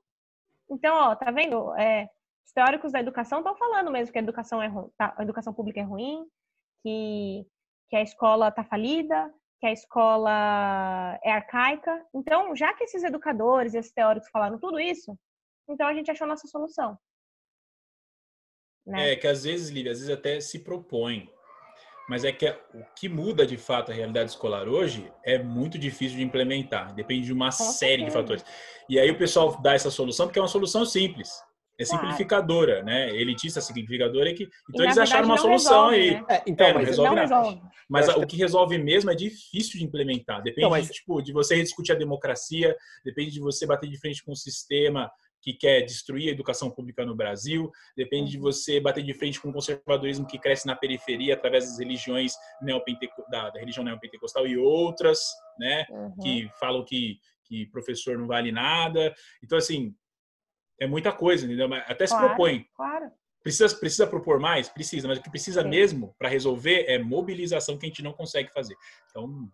[0.69, 1.73] Então, ó, tá vendo?
[1.75, 2.09] É,
[2.45, 5.79] os teóricos da educação estão falando mesmo que a educação, é tá, a educação pública
[5.79, 6.25] é ruim,
[6.83, 7.45] que,
[7.89, 12.05] que a escola tá falida, que a escola é arcaica.
[12.13, 15.17] Então, já que esses educadores, esses teóricos falaram tudo isso,
[15.67, 16.97] então a gente achou nossa solução.
[18.85, 19.11] Né?
[19.11, 21.29] É, que às vezes, Lívia, às vezes até se propõe
[22.09, 25.77] mas é que é, o que muda de fato a realidade escolar hoje é muito
[25.77, 28.43] difícil de implementar, depende de uma série de fatores.
[28.89, 31.29] E aí o pessoal dá essa solução porque é uma solução simples.
[31.79, 32.85] É simplificadora, claro.
[32.87, 33.15] né?
[33.15, 34.49] Elitista simplificadora é que.
[34.69, 36.11] Então eles acharam uma solução resolve, aí.
[36.19, 36.25] Né?
[36.29, 37.35] É, então, é, não resolve não nada.
[37.37, 37.61] Resolve.
[37.87, 40.41] Mas o que resolve mesmo é difícil de implementar.
[40.41, 40.89] Depende não, mas...
[40.89, 42.75] tipo, de você rediscutir a democracia,
[43.05, 45.09] depende de você bater de frente com o sistema
[45.41, 48.43] que quer destruir a educação pública no Brasil, depende de uhum.
[48.43, 52.33] você bater de frente com o conservadorismo que cresce na periferia através das religiões
[53.29, 55.19] da, da religião neopentecostal e outras,
[55.57, 56.15] né, uhum.
[56.21, 59.13] que falam que, que professor não vale nada.
[59.43, 59.95] Então, assim,
[60.79, 61.73] é muita coisa, entendeu?
[61.85, 62.65] Até se claro, propõe.
[62.75, 63.11] Claro.
[63.41, 64.67] Precisa, precisa propor mais?
[64.67, 65.69] Precisa, mas o que precisa Sim.
[65.69, 68.75] mesmo para resolver é mobilização que a gente não consegue fazer.
[69.09, 69.49] Então,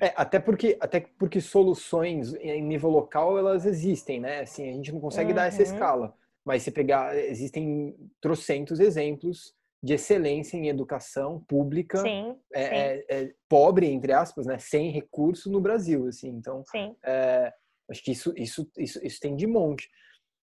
[0.00, 4.40] é, até porque, até porque soluções em nível local elas existem, né?
[4.40, 5.36] Assim, a gente não consegue uhum.
[5.36, 5.64] dar essa uhum.
[5.64, 6.14] escala.
[6.44, 12.74] Mas se pegar, existem trocentos exemplos de excelência em educação pública, sim, é, sim.
[12.74, 14.58] É, é, pobre entre aspas, né?
[14.58, 16.28] Sem recurso no Brasil, assim.
[16.28, 16.64] Então,
[17.04, 17.52] é,
[17.90, 19.88] acho que isso, isso, isso, isso tem de monte.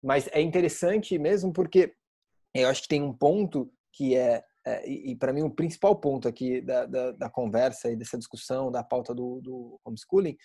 [0.02, 1.94] Mas é interessante mesmo porque
[2.54, 5.96] eu acho que tem um ponto que é é, e, e para mim o principal
[5.96, 10.36] ponto aqui da, da, da, conversa e dessa discussão da pauta do, do homeschooling,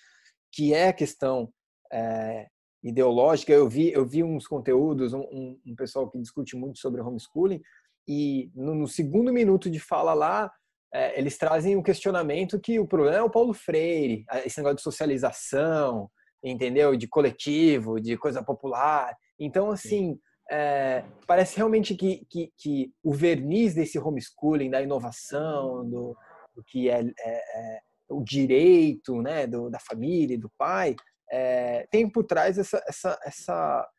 [0.51, 1.51] que é a questão
[1.91, 2.47] é,
[2.83, 3.53] ideológica.
[3.53, 7.61] Eu vi eu vi uns conteúdos, um, um, pessoal que discute muito sobre homeschooling
[8.07, 10.51] e no, no segundo minuto de fala lá
[10.91, 14.83] é, eles trazem um questionamento que o problema é o Paulo Freire, esse negócio de
[14.83, 16.09] socialização,
[16.43, 16.95] entendeu?
[16.95, 19.15] De coletivo, de coisa popular.
[19.39, 20.17] Então assim
[20.49, 26.15] é, parece realmente que, que, que, o verniz desse homeschooling, da inovação, do,
[26.55, 27.79] do que é, é, é,
[28.09, 30.95] o direito né, do, da família, do pai,
[31.29, 33.89] é, tem por trás essa, essa, essa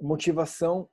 [0.00, 0.88] motivação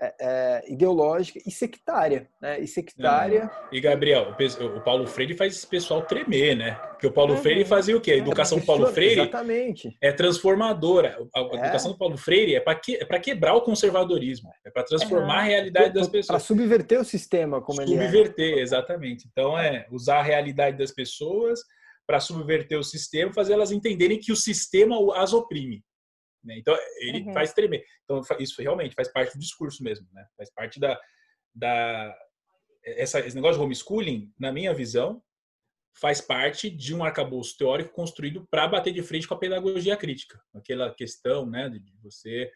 [0.00, 2.60] é, é, ideológica e sectária, né?
[2.60, 3.50] E sectária.
[3.72, 4.34] E Gabriel,
[4.74, 6.72] o Paulo Freire faz esse pessoal tremer, né?
[6.90, 7.40] Porque o Paulo uhum.
[7.40, 8.12] Freire fazia o quê?
[8.12, 9.96] A é, educação do Paulo Freire exatamente.
[10.02, 11.18] é transformadora.
[11.34, 11.56] A, é.
[11.60, 15.42] educação do Paulo Freire é para que, é quebrar o conservadorismo, é para transformar a
[15.42, 16.26] realidade das pessoas.
[16.26, 18.06] Para subverter o sistema, como subverter, ele é.
[18.06, 19.28] Subverter, exatamente.
[19.30, 21.60] Então é usar a realidade das pessoas
[22.06, 25.82] para subverter o sistema, fazer elas entenderem que o sistema as oprime.
[26.46, 26.58] Né?
[26.58, 27.32] Então, ele uhum.
[27.32, 27.84] faz tremer.
[28.04, 30.26] Então, isso realmente faz parte do discurso mesmo, né?
[30.36, 30.98] Faz parte da...
[31.54, 32.16] da
[32.84, 35.20] essa, esse negócio de homeschooling, na minha visão,
[36.00, 40.40] faz parte de um arcabouço teórico construído para bater de frente com a pedagogia crítica.
[40.54, 42.50] Aquela questão né, de você,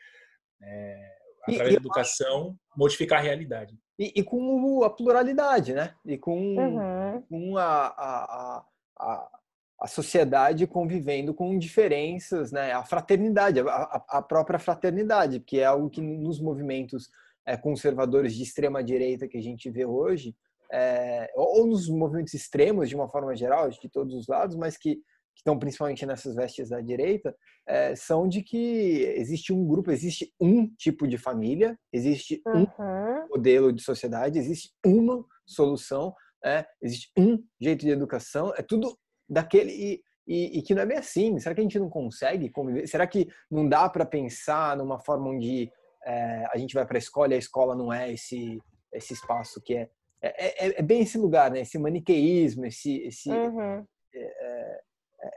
[0.63, 2.79] é, através e, da educação, acho...
[2.79, 3.77] modificar a realidade.
[3.99, 5.95] E, e, com a pluralidade, né?
[6.07, 7.23] E com, uhum.
[7.23, 8.65] com a, a, a,
[8.99, 9.40] a
[9.87, 12.73] sociedade convivendo com diferenças, né?
[12.73, 17.09] A fraternidade, a, a própria fraternidade, que é algo que nos movimentos
[17.47, 20.35] é, conservadores de extrema direita que a gente vê hoje,
[20.73, 24.97] é, ou nos movimentos extremos de uma forma geral, de todos os lados, mas que,
[24.97, 25.03] que
[25.39, 27.35] estão principalmente nessas vestes da direita,
[27.67, 33.29] é, são de que existe um grupo, existe um tipo de família, existe um uhum.
[33.31, 36.15] modelo de sociedade, existe uma solução,
[36.45, 38.97] é, existe um jeito de educação, é tudo
[39.31, 41.39] daquele e, e, e, que não é bem assim.
[41.39, 42.87] Será que a gente não consegue conviver?
[42.89, 45.71] Será que não dá para pensar numa forma onde
[46.05, 48.59] é, a gente vai para a escola e a escola não é esse
[48.93, 49.89] esse espaço que é
[50.23, 51.61] é, é, é bem esse lugar, né?
[51.61, 53.87] Esse maniqueísmo, esse esse uhum.
[54.13, 54.81] É, é,
[55.23, 55.31] é,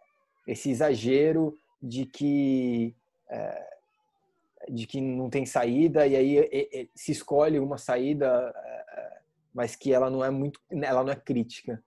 [0.47, 2.95] esse exagero de que
[4.69, 8.53] de que não tem saída e aí se escolhe uma saída,
[9.53, 11.83] mas que ela não é muito, ela não é crítica.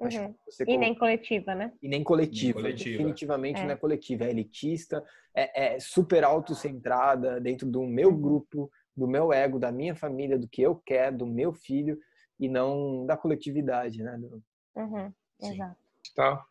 [0.00, 0.34] Uhum.
[0.66, 1.72] E nem coletiva, né?
[1.82, 2.60] E nem coletiva.
[2.60, 2.90] coletiva.
[2.96, 3.64] Definitivamente é.
[3.64, 4.24] não é coletiva.
[4.24, 8.20] É elitista, é, é super autocentrada dentro do meu uhum.
[8.20, 11.98] grupo, do meu ego, da minha família, do que eu quero, do meu filho,
[12.38, 14.16] e não da coletividade, né?
[14.16, 14.42] Do...
[14.74, 15.12] Uhum.
[15.42, 15.76] Exato.
[16.16, 16.44] Tá.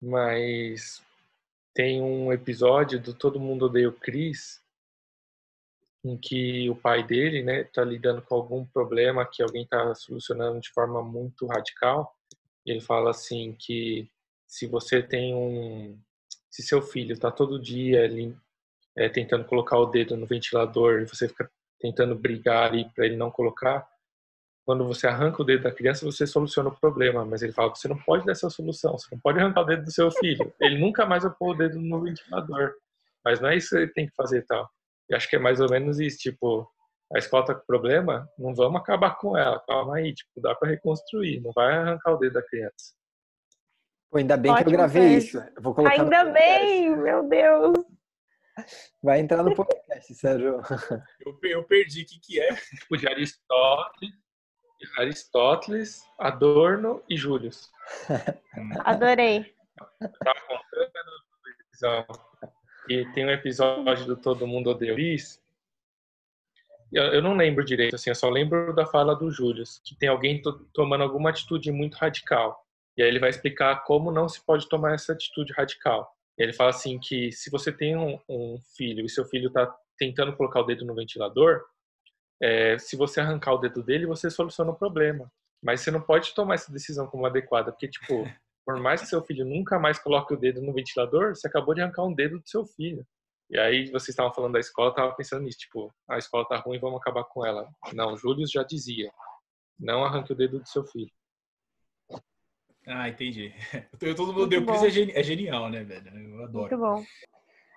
[0.00, 1.02] Mas
[1.74, 4.63] tem um episódio do Todo Mundo Odeia o Chris,
[6.04, 10.60] em que o pai dele, né, está lidando com algum problema que alguém está solucionando
[10.60, 12.14] de forma muito radical.
[12.66, 14.08] Ele fala assim que
[14.46, 15.98] se você tem um,
[16.50, 18.36] se seu filho está todo dia ali,
[18.96, 21.50] é, tentando colocar o dedo no ventilador e você fica
[21.80, 23.88] tentando brigar ali para ele não colocar,
[24.64, 27.24] quando você arranca o dedo da criança, você soluciona o problema.
[27.24, 29.64] Mas ele fala que você não pode dar essa solução, você não pode arrancar o
[29.64, 30.52] dedo do seu filho.
[30.60, 32.74] Ele nunca mais vai pôr o dedo no ventilador.
[33.24, 34.70] Mas não é isso que ele tem que fazer tal.
[35.10, 36.68] E acho que é mais ou menos isso, tipo,
[37.14, 40.70] a escola tá com problema, não vamos acabar com ela, calma aí, tipo, dá para
[40.70, 42.94] reconstruir, não vai arrancar o dedo da criança.
[44.10, 45.38] Pô, ainda bem Ótimo que eu gravei isso.
[45.38, 47.76] Eu vou colocar ainda bem, meu Deus.
[49.02, 50.60] Vai entrar no podcast, Sérgio.
[51.26, 52.54] Eu, eu perdi, o que, que é?
[52.54, 54.14] Tipo, de Aristóteles,
[54.96, 57.50] Aristóteles, Adorno e Júlio.
[58.84, 59.52] Adorei.
[59.76, 61.10] Tá contando
[62.88, 65.42] e tem um episódio do Todo Mundo Odeia Chris.
[66.92, 70.08] Eu, eu não lembro direito, assim, eu só lembro da fala do Júlio, que tem
[70.08, 70.40] alguém
[70.72, 72.64] tomando alguma atitude muito radical.
[72.96, 76.14] E aí ele vai explicar como não se pode tomar essa atitude radical.
[76.38, 79.74] E ele fala assim que se você tem um, um filho e seu filho está
[79.98, 81.62] tentando colocar o dedo no ventilador,
[82.40, 85.30] é, se você arrancar o dedo dele, você soluciona o problema.
[85.62, 88.28] Mas você não pode tomar essa decisão como adequada, porque, tipo,
[88.64, 91.82] por mais que seu filho nunca mais coloque o dedo no ventilador, você acabou de
[91.82, 93.06] arrancar um dedo do seu filho.
[93.50, 96.56] E aí vocês estavam falando da escola, eu tava pensando nisso, tipo, a escola tá
[96.56, 97.68] ruim, vamos acabar com ela.
[97.92, 99.12] Não, Júlio já dizia,
[99.78, 101.10] não arranque o dedo do seu filho.
[102.86, 103.52] Ah, entendi.
[104.16, 106.08] Todo mundo deu Cris é, é genial, né, velho?
[106.08, 106.78] Eu adoro.
[106.78, 107.04] Muito bom.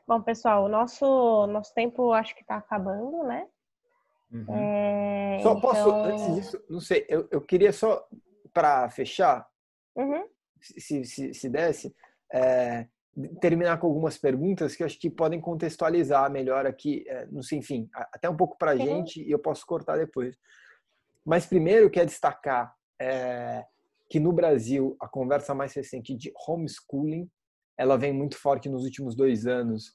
[0.08, 3.46] Bom, pessoal, o nosso, nosso tempo acho que tá acabando, né?
[4.32, 4.56] Uhum.
[4.56, 5.62] É, só então...
[5.62, 8.06] posso, antes disso, não sei, eu, eu queria só,
[8.54, 9.46] para fechar,
[9.96, 10.28] uhum
[10.62, 11.94] se, se, se desse,
[12.34, 12.88] é,
[13.42, 17.90] terminar com algumas perguntas que acho que podem contextualizar melhor aqui, é, não sei, enfim,
[17.94, 20.38] até um pouco para a gente e eu posso cortar depois.
[21.26, 23.66] Mas primeiro eu quero destacar é,
[24.10, 27.30] que no Brasil a conversa mais recente de homeschooling
[27.78, 29.94] ela vem muito forte nos últimos dois anos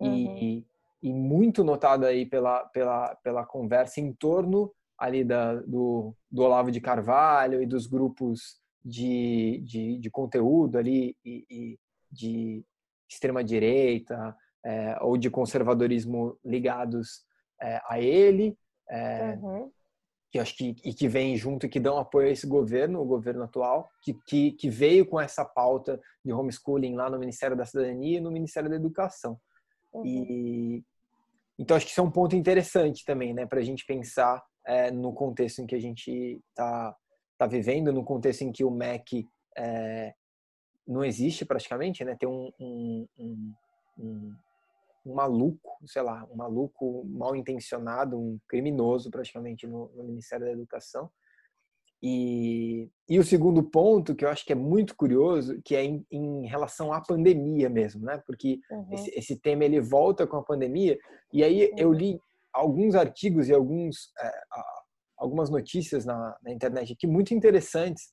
[0.00, 0.14] uhum.
[0.14, 0.66] e,
[1.02, 6.70] e, muito notada aí pela, pela, pela conversa em torno ali da, do, do Olavo
[6.70, 11.78] de Carvalho e dos grupos de, de, de conteúdo ali e, e
[12.10, 12.64] de
[13.08, 17.24] extrema direita é, ou de conservadorismo ligados
[17.60, 18.56] é, a ele,
[18.90, 19.70] é, uhum.
[20.30, 23.06] que acho que e que vem junto e que dão apoio a esse governo, o
[23.06, 27.64] governo atual, que, que, que veio com essa pauta de homeschooling lá no Ministério da
[27.64, 29.38] Cidadania e no Ministério da Educação.
[29.92, 30.04] Uhum.
[30.04, 30.84] E
[31.58, 34.90] então acho que isso é um ponto interessante também, né, para a gente pensar é,
[34.90, 36.96] no contexto em que a gente está
[37.44, 39.26] tá vivendo, no contexto em que o MEC
[39.56, 40.14] é,
[40.86, 42.16] não existe praticamente, né?
[42.18, 44.34] Tem um, um, um,
[45.06, 50.52] um, maluco, sei lá, um maluco mal intencionado, um criminoso praticamente no, no Ministério da
[50.52, 51.10] Educação.
[52.02, 56.04] E, e, o segundo ponto, que eu acho que é muito curioso, que é em,
[56.10, 58.22] em relação à pandemia mesmo, né?
[58.26, 58.88] Porque uhum.
[58.92, 60.98] esse, esse, tema ele volta com a pandemia.
[61.32, 61.78] E aí uhum.
[61.78, 62.20] eu li
[62.52, 64.32] alguns artigos e alguns, é,
[65.18, 68.04] algumas notícias na, na, internet aqui muito interessantes.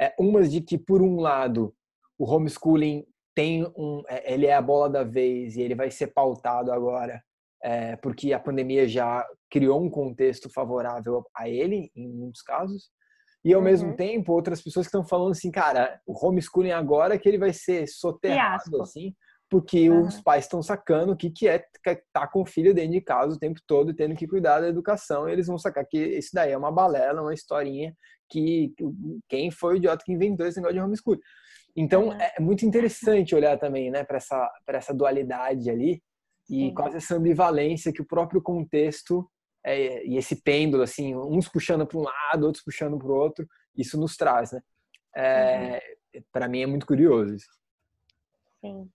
[0.00, 1.74] É, umas de que, por um lado,
[2.18, 3.04] o homeschooling
[3.34, 7.22] tem um, é, ele é a bola da vez e ele vai ser pautado agora,
[7.62, 12.90] é, porque a pandemia já criou um contexto favorável a ele, em muitos casos.
[13.44, 13.64] E ao uhum.
[13.64, 17.52] mesmo tempo, outras pessoas que estão falando assim, cara, o homeschooling agora que ele vai
[17.52, 19.14] ser soterrado, assim,
[19.54, 20.08] porque uhum.
[20.08, 23.00] os pais estão sacando o que, que é estar tá com o filho dentro de
[23.00, 25.28] casa o tempo todo e tendo que cuidar da educação.
[25.28, 27.96] Eles vão sacar que isso daí é uma balela, uma historinha
[28.28, 28.74] que
[29.28, 31.20] quem foi o idiota que inventou esse negócio de homeschooling.
[31.76, 36.02] Então é, é muito interessante olhar também, né, para essa essa dualidade ali
[36.50, 39.24] e quase essa ambivalência que o próprio contexto
[39.64, 43.46] é, e esse pêndulo assim, uns puxando para um lado, outros puxando para o outro,
[43.76, 44.60] isso nos traz, né?
[45.14, 45.80] É,
[46.12, 46.22] uhum.
[46.32, 47.50] Para mim é muito curioso isso.
[48.60, 48.90] Sim.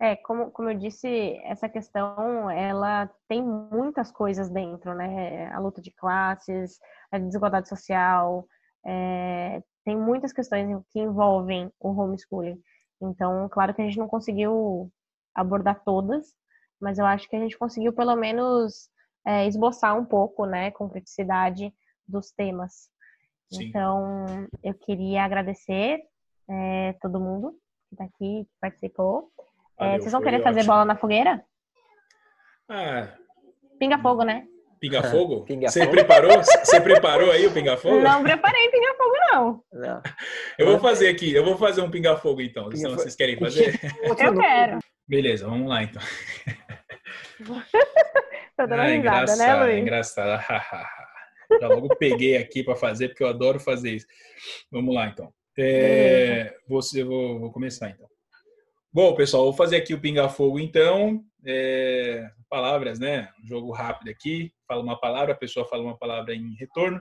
[0.00, 5.48] É, como, como eu disse, essa questão, ela tem muitas coisas dentro, né?
[5.52, 6.78] A luta de classes,
[7.12, 8.46] a desigualdade social,
[8.86, 12.58] é, tem muitas questões que envolvem o homeschooling.
[13.00, 14.90] Então, claro que a gente não conseguiu
[15.34, 16.34] abordar todas,
[16.80, 18.88] mas eu acho que a gente conseguiu pelo menos
[19.26, 21.74] é, esboçar um pouco, né, complexidade
[22.06, 22.88] dos temas.
[23.52, 23.64] Sim.
[23.64, 24.24] Então,
[24.62, 26.00] eu queria agradecer
[26.48, 27.52] é, todo mundo
[27.88, 29.30] que está aqui, que participou.
[29.80, 31.42] É, Valeu, vocês vão querer fazer bola na fogueira?
[32.68, 33.08] Ah.
[33.78, 34.44] Pinga fogo, né?
[34.78, 35.44] Pinga-fogo?
[35.44, 36.42] Pinga você preparou?
[36.42, 38.00] Você preparou aí o pinga-fogo?
[38.00, 39.62] Não preparei pinga-fogo, não.
[39.72, 40.02] não.
[40.58, 42.70] Eu vou fazer aqui, eu vou fazer um pinga-fogo então.
[42.70, 43.78] Pinga vocês querem fazer?
[44.18, 44.78] Eu quero.
[45.06, 46.00] Beleza, vamos lá então.
[48.56, 49.78] Tô dando ah, risada, né, Luiz?
[49.78, 50.42] Engraçado.
[51.60, 54.06] Já logo peguei aqui para fazer, porque eu adoro fazer isso.
[54.70, 55.32] Vamos lá então.
[55.58, 58.06] É, você, vou, vou começar então.
[58.92, 61.24] Bom, pessoal, vou fazer aqui o pinga-fogo então.
[61.46, 63.32] É, palavras, né?
[63.40, 64.52] Um jogo rápido aqui.
[64.66, 67.00] Fala uma palavra, a pessoa fala uma palavra em retorno.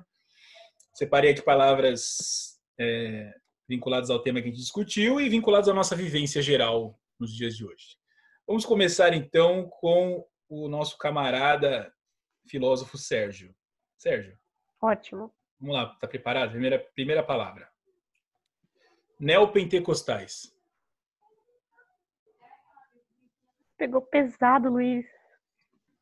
[0.94, 3.34] Separei aqui palavras é,
[3.68, 7.58] vinculadas ao tema que a gente discutiu e vinculadas à nossa vivência geral nos dias
[7.58, 7.98] de hoje.
[8.46, 11.92] Vamos começar então com o nosso camarada
[12.48, 13.52] filósofo Sérgio.
[13.98, 14.38] Sérgio.
[14.80, 15.34] Ótimo.
[15.60, 16.52] Vamos lá, tá preparado?
[16.52, 17.68] Primeira, primeira palavra.
[19.20, 20.59] Neopentecostais.
[23.80, 25.06] Pegou pesado, Luiz.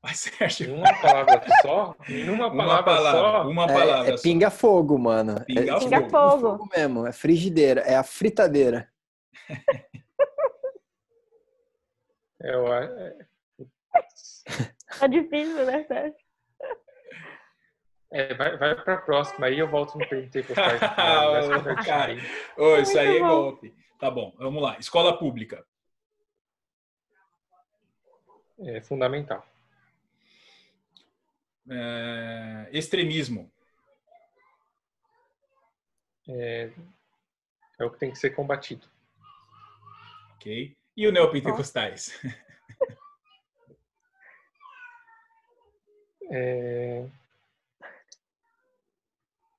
[0.01, 0.73] Mas, Sérgio.
[0.73, 1.95] Uma palavra só?
[2.09, 3.47] Uma palavra, uma palavra só?
[3.47, 5.45] Uma palavra é, é pinga-fogo, mano.
[5.45, 5.75] Pinga-fogo.
[5.75, 7.05] É, pinga fogo mesmo.
[7.05, 7.82] É frigideira.
[7.82, 8.91] É a fritadeira.
[12.41, 13.15] é, é...
[14.99, 16.28] Tá difícil, né, Sérgio?
[18.11, 20.41] É, vai, vai pra próxima, aí eu volto no PNT.
[21.85, 22.15] cara,
[22.57, 23.76] oh, isso aí é golpe.
[23.99, 24.77] Tá bom, vamos lá.
[24.80, 25.64] Escola pública
[28.59, 29.45] é fundamental.
[31.69, 33.51] É, extremismo.
[36.29, 36.71] É,
[37.79, 38.85] é, o que tem que ser combatido.
[40.35, 40.75] Ok.
[40.95, 42.19] E o neopentecostais?
[46.29, 47.05] É,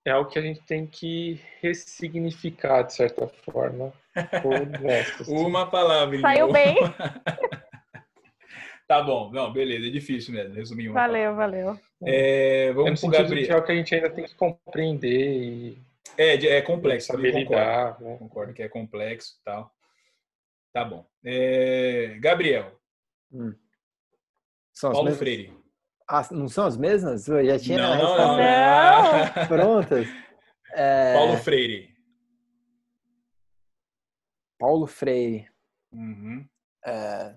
[0.05, 3.93] é algo que a gente tem que ressignificar, de certa forma.
[5.19, 5.35] Assim.
[5.35, 6.21] Uma palavra.
[6.21, 6.77] Saiu bem.
[8.89, 11.63] Tá bom, não, beleza, é difícil mesmo, resumir Valeu, palavra.
[11.63, 11.81] valeu.
[12.07, 13.47] É, vamos é pro Gabriel.
[13.47, 15.79] Que é o que a gente ainda tem que compreender e...
[16.17, 17.97] É, é complexo, saber lidar.
[17.97, 18.17] Concordo, né?
[18.19, 19.71] concordo que é complexo e tal.
[20.73, 21.07] Tá bom.
[21.23, 22.73] É, Gabriel.
[23.31, 23.55] Hum.
[24.81, 25.53] Paulo Freire.
[26.09, 27.29] Ah, não são as mesmas?
[27.29, 29.47] Eu já tinha não, não, não, não.
[29.49, 30.09] Prontas.
[30.73, 31.13] É...
[31.13, 31.95] Paulo Freire.
[34.59, 35.47] Paulo Freire.
[35.93, 36.49] Uhum.
[36.87, 37.35] É...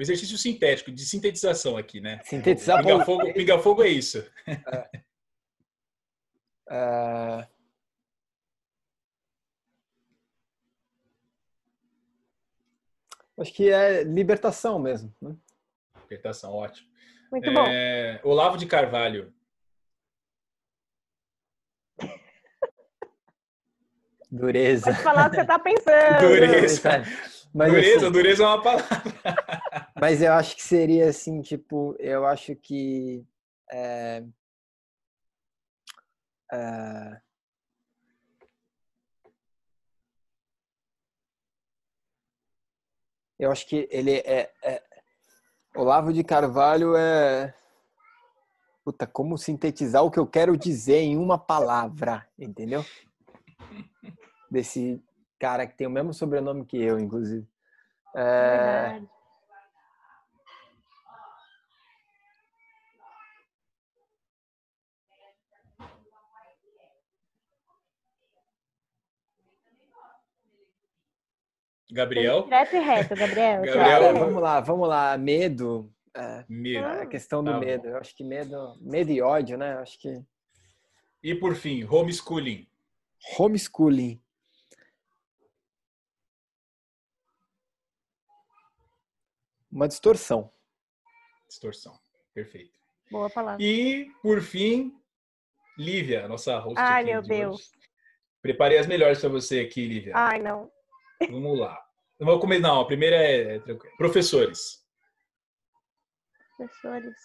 [0.00, 2.22] um exercício sintético, de sintetização aqui, né?
[2.24, 2.82] Sintetizar.
[2.82, 4.24] Pinga-fogo pinga -fogo é isso.
[4.46, 5.02] É.
[6.72, 7.46] É...
[13.38, 15.14] Acho que é libertação mesmo.
[15.20, 15.36] Né?
[16.02, 16.88] Libertação, ótimo.
[17.30, 17.66] Muito bom.
[17.66, 18.20] É...
[18.24, 19.34] Olavo de Carvalho.
[24.30, 24.92] Dureza.
[24.92, 26.20] Pode falar o que você está pensando.
[26.20, 27.02] Dureza.
[27.52, 28.86] Mas, dureza, assim, dureza é uma palavra.
[30.00, 33.26] Mas eu acho que seria assim, tipo, eu acho que.
[33.70, 34.22] É,
[36.52, 37.20] é,
[43.38, 44.82] eu acho que ele é, é.
[45.74, 47.52] Olavo de Carvalho é.
[48.84, 52.84] Puta, como sintetizar o que eu quero dizer em uma palavra, entendeu?
[54.50, 55.02] Desse
[55.40, 57.44] cara que tem o mesmo sobrenome que eu, inclusive.
[58.14, 58.90] É...
[58.90, 59.08] Verdade.
[71.92, 72.44] Gabriel.
[72.44, 73.62] Direto e reto, Gabriel.
[73.66, 75.18] Gabriel, vamos lá, vamos lá.
[75.18, 75.92] Medo.
[76.14, 76.84] É, Medo.
[76.86, 77.64] a questão do Tá bom.
[77.64, 77.86] medo.
[77.88, 79.74] Eu acho que medo, medo e ódio, né?
[79.74, 80.20] Eu acho que
[81.22, 82.66] E por fim, homeschooling.
[83.38, 84.20] homeschooling.
[89.70, 90.52] Uma distorção.
[91.48, 91.98] Distorção.
[92.34, 92.78] Perfeito.
[93.10, 93.62] Boa palavra.
[93.62, 95.00] E por fim,
[95.78, 97.60] Lívia, nossa host Ai, aqui meu de Deus.
[97.60, 97.70] hoje.
[98.42, 100.12] Preparei as melhores para você aqui, Lívia.
[100.16, 100.70] Ai, não.
[101.28, 101.80] Vamos lá.
[102.18, 103.96] Eu vou comer, não, a primeira é, é tranquila.
[103.96, 104.86] Professores.
[106.56, 107.16] Professores.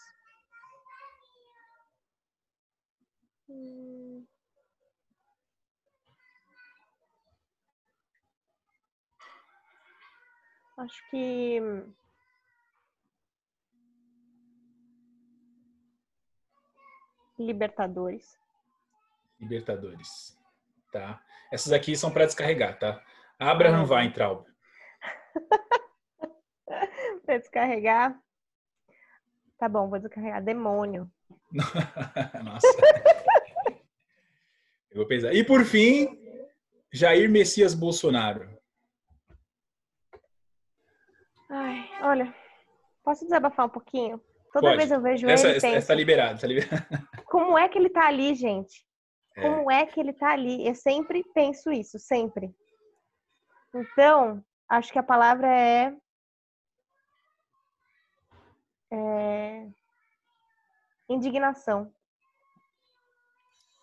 [3.50, 4.26] Hum.
[10.78, 11.60] Acho que.
[17.38, 18.38] Libertadores.
[19.40, 20.38] Libertadores.
[20.92, 21.22] Tá?
[21.52, 23.02] Essas aqui são para descarregar, tá?
[23.40, 23.96] Abraham Ah.
[23.96, 24.46] Weintraub.
[27.26, 28.18] Pra descarregar.
[29.58, 30.44] Tá bom, vou descarregar.
[30.44, 31.10] Demônio.
[32.44, 32.68] Nossa.
[34.92, 35.34] Eu vou pensar.
[35.34, 36.08] E por fim,
[36.92, 38.50] Jair Messias Bolsonaro.
[41.50, 42.34] Ai, olha.
[43.04, 44.20] Posso desabafar um pouquinho?
[44.54, 44.78] Toda Pode.
[44.78, 46.88] vez eu vejo Essa, ele essa, penso, essa tá liberada, tá liberada.
[47.36, 48.88] Como é que ele tá ali, gente?
[49.36, 49.42] É.
[49.42, 50.66] Como é que ele tá ali?
[50.66, 52.56] Eu sempre penso isso, sempre.
[53.76, 55.94] Então, acho que a palavra é.
[58.90, 59.68] é...
[61.10, 61.94] Indignação.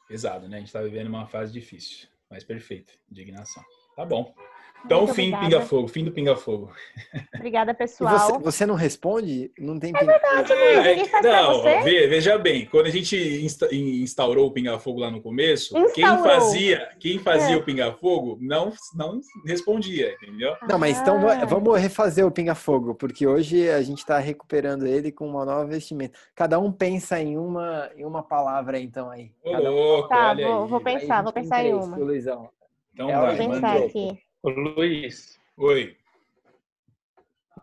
[0.09, 0.57] Pesado, né?
[0.57, 2.99] A gente tá vivendo uma fase difícil, mas perfeito.
[3.11, 3.63] Indignação.
[3.95, 4.35] Tá bom.
[4.85, 5.57] Então, Muito fim do obrigada.
[5.57, 6.71] pinga-fogo, fim do pinga-fogo.
[7.37, 8.19] Obrigada, E pessoal.
[8.19, 9.51] você, você não responde?
[9.59, 10.77] Não tem é verdade, Luiz.
[10.87, 11.81] Ninguém faz pra não, você?
[11.83, 16.25] ve- veja bem, quando a gente insta- instaurou o pinga-fogo lá no começo, quem Instaurou.
[16.25, 17.59] fazia, quem fazia É.
[17.59, 20.55] o pinga-fogo não, não respondia, entendeu?
[20.69, 21.45] Não, mas então Ah.
[21.45, 25.65] vamos refazer o Pinga Fogo, porque hoje a gente está recuperando ele com uma nova
[25.67, 26.19] vestimenta.
[26.35, 29.31] Cada um pensa em uma, em uma palavra, então, aí.
[29.45, 29.61] Ô, um.
[29.63, 30.69] louco, Tá, olha vou- aí.
[30.71, 31.97] vou pensar, vou pensar em uma.
[31.97, 32.49] Luizão.
[32.95, 33.87] Então, É vai, Vou pensar mandou.
[33.87, 34.19] aqui.
[34.45, 35.97] Ô, Luiz, Oi.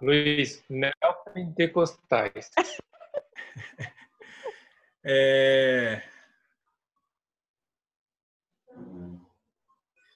[0.02, 2.50] Luiz, neopentecostais.
[5.02, 6.04] É...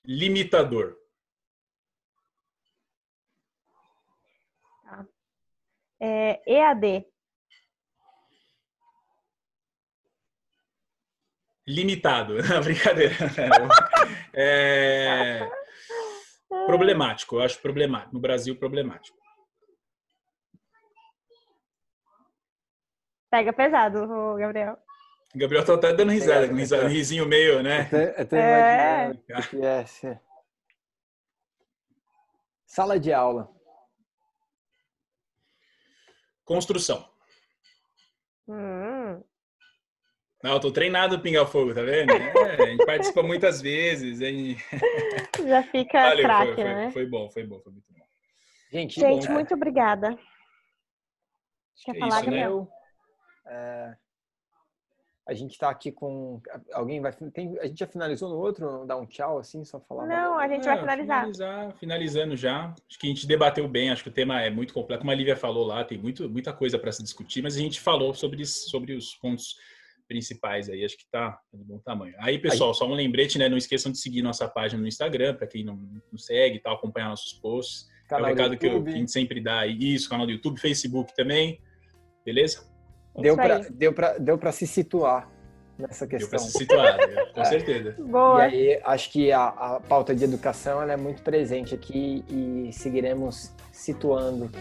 [0.05, 0.97] Limitador.
[6.01, 7.07] É, EAD.
[11.65, 12.35] Limitado.
[12.63, 13.15] Brincadeira.
[14.35, 15.62] É...
[16.65, 18.13] Problemático, eu acho problemático.
[18.13, 19.17] No Brasil, problemático.
[23.29, 24.05] Pega pesado,
[24.37, 24.77] Gabriel.
[25.33, 26.95] O Gabriel tá até dando risada, Obrigado, um risa- Gabriel.
[26.95, 27.81] risinho meio, né?
[27.81, 29.09] Até, até É.
[29.09, 29.65] o que
[30.05, 30.19] é.
[32.67, 33.51] Sala de aula.
[36.45, 37.11] Construção.
[38.47, 39.23] Hum,
[40.43, 42.11] Não, eu tô treinado no Pinga Fogo, tá vendo?
[42.11, 44.19] É, a gente participa muitas vezes.
[44.19, 44.57] Hein?
[45.47, 46.91] já fica Valeu, craque, foi, né?
[46.91, 48.03] foi bom, foi bom, foi muito bom.
[48.69, 50.09] Gente, Gente, bom, muito obrigada.
[50.09, 52.37] Acho Quer que é falar, isso, né?
[52.41, 52.69] Gabriel?
[53.45, 53.95] É,
[55.25, 56.41] a gente está aqui com.
[56.73, 57.13] Alguém vai.
[57.13, 58.85] Tem, a gente já finalizou no outro?
[58.85, 60.05] Dar um tchau assim, só falar.
[60.05, 61.19] Não, a gente É, vai finalizar.
[61.21, 61.73] finalizar.
[61.77, 62.75] Finalizando já.
[62.89, 64.99] Acho que a gente debateu bem, acho que o tema é muito complexo.
[64.99, 67.79] Como a Lívia falou lá, tem muito, muita coisa para se discutir, mas a gente
[67.79, 69.55] falou sobre, sobre os pontos
[70.13, 72.13] principais aí, acho que tá de bom tamanho.
[72.19, 73.49] Aí, pessoal, só um lembrete, né?
[73.49, 75.75] Não esqueçam de seguir nossa página no Instagram, para quem não,
[76.11, 77.87] não segue e tal, acompanhar nossos posts.
[77.89, 79.75] é o Canal do recado que, eu- que a gente sempre dá aí.
[79.95, 81.59] Isso, canal do YouTube, Facebook também.
[82.23, 82.63] Beleza?
[83.17, 83.71] É Deu para aí.
[83.71, 85.29] deu pra, deu pra se situar.
[85.79, 86.29] nessa Deu questão.
[86.29, 87.25] para se situar, né?
[87.33, 87.95] com certeza.
[88.03, 88.47] Boa.
[88.47, 92.71] E aí, acho que a, a pauta de educação ela é muito presente aqui e
[92.71, 94.51] seguiremos situando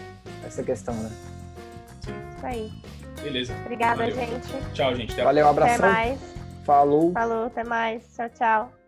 [0.43, 1.11] essa questão, né?
[2.35, 2.71] Isso aí.
[3.21, 3.53] Beleza.
[3.61, 4.15] Obrigada, Valeu.
[4.15, 4.73] gente.
[4.73, 5.13] Tchau, gente.
[5.13, 5.91] Até Valeu, um Até abração.
[5.91, 6.19] mais.
[6.65, 7.11] Falou.
[7.13, 8.03] Falou, até mais.
[8.15, 8.82] Tchau, tchau.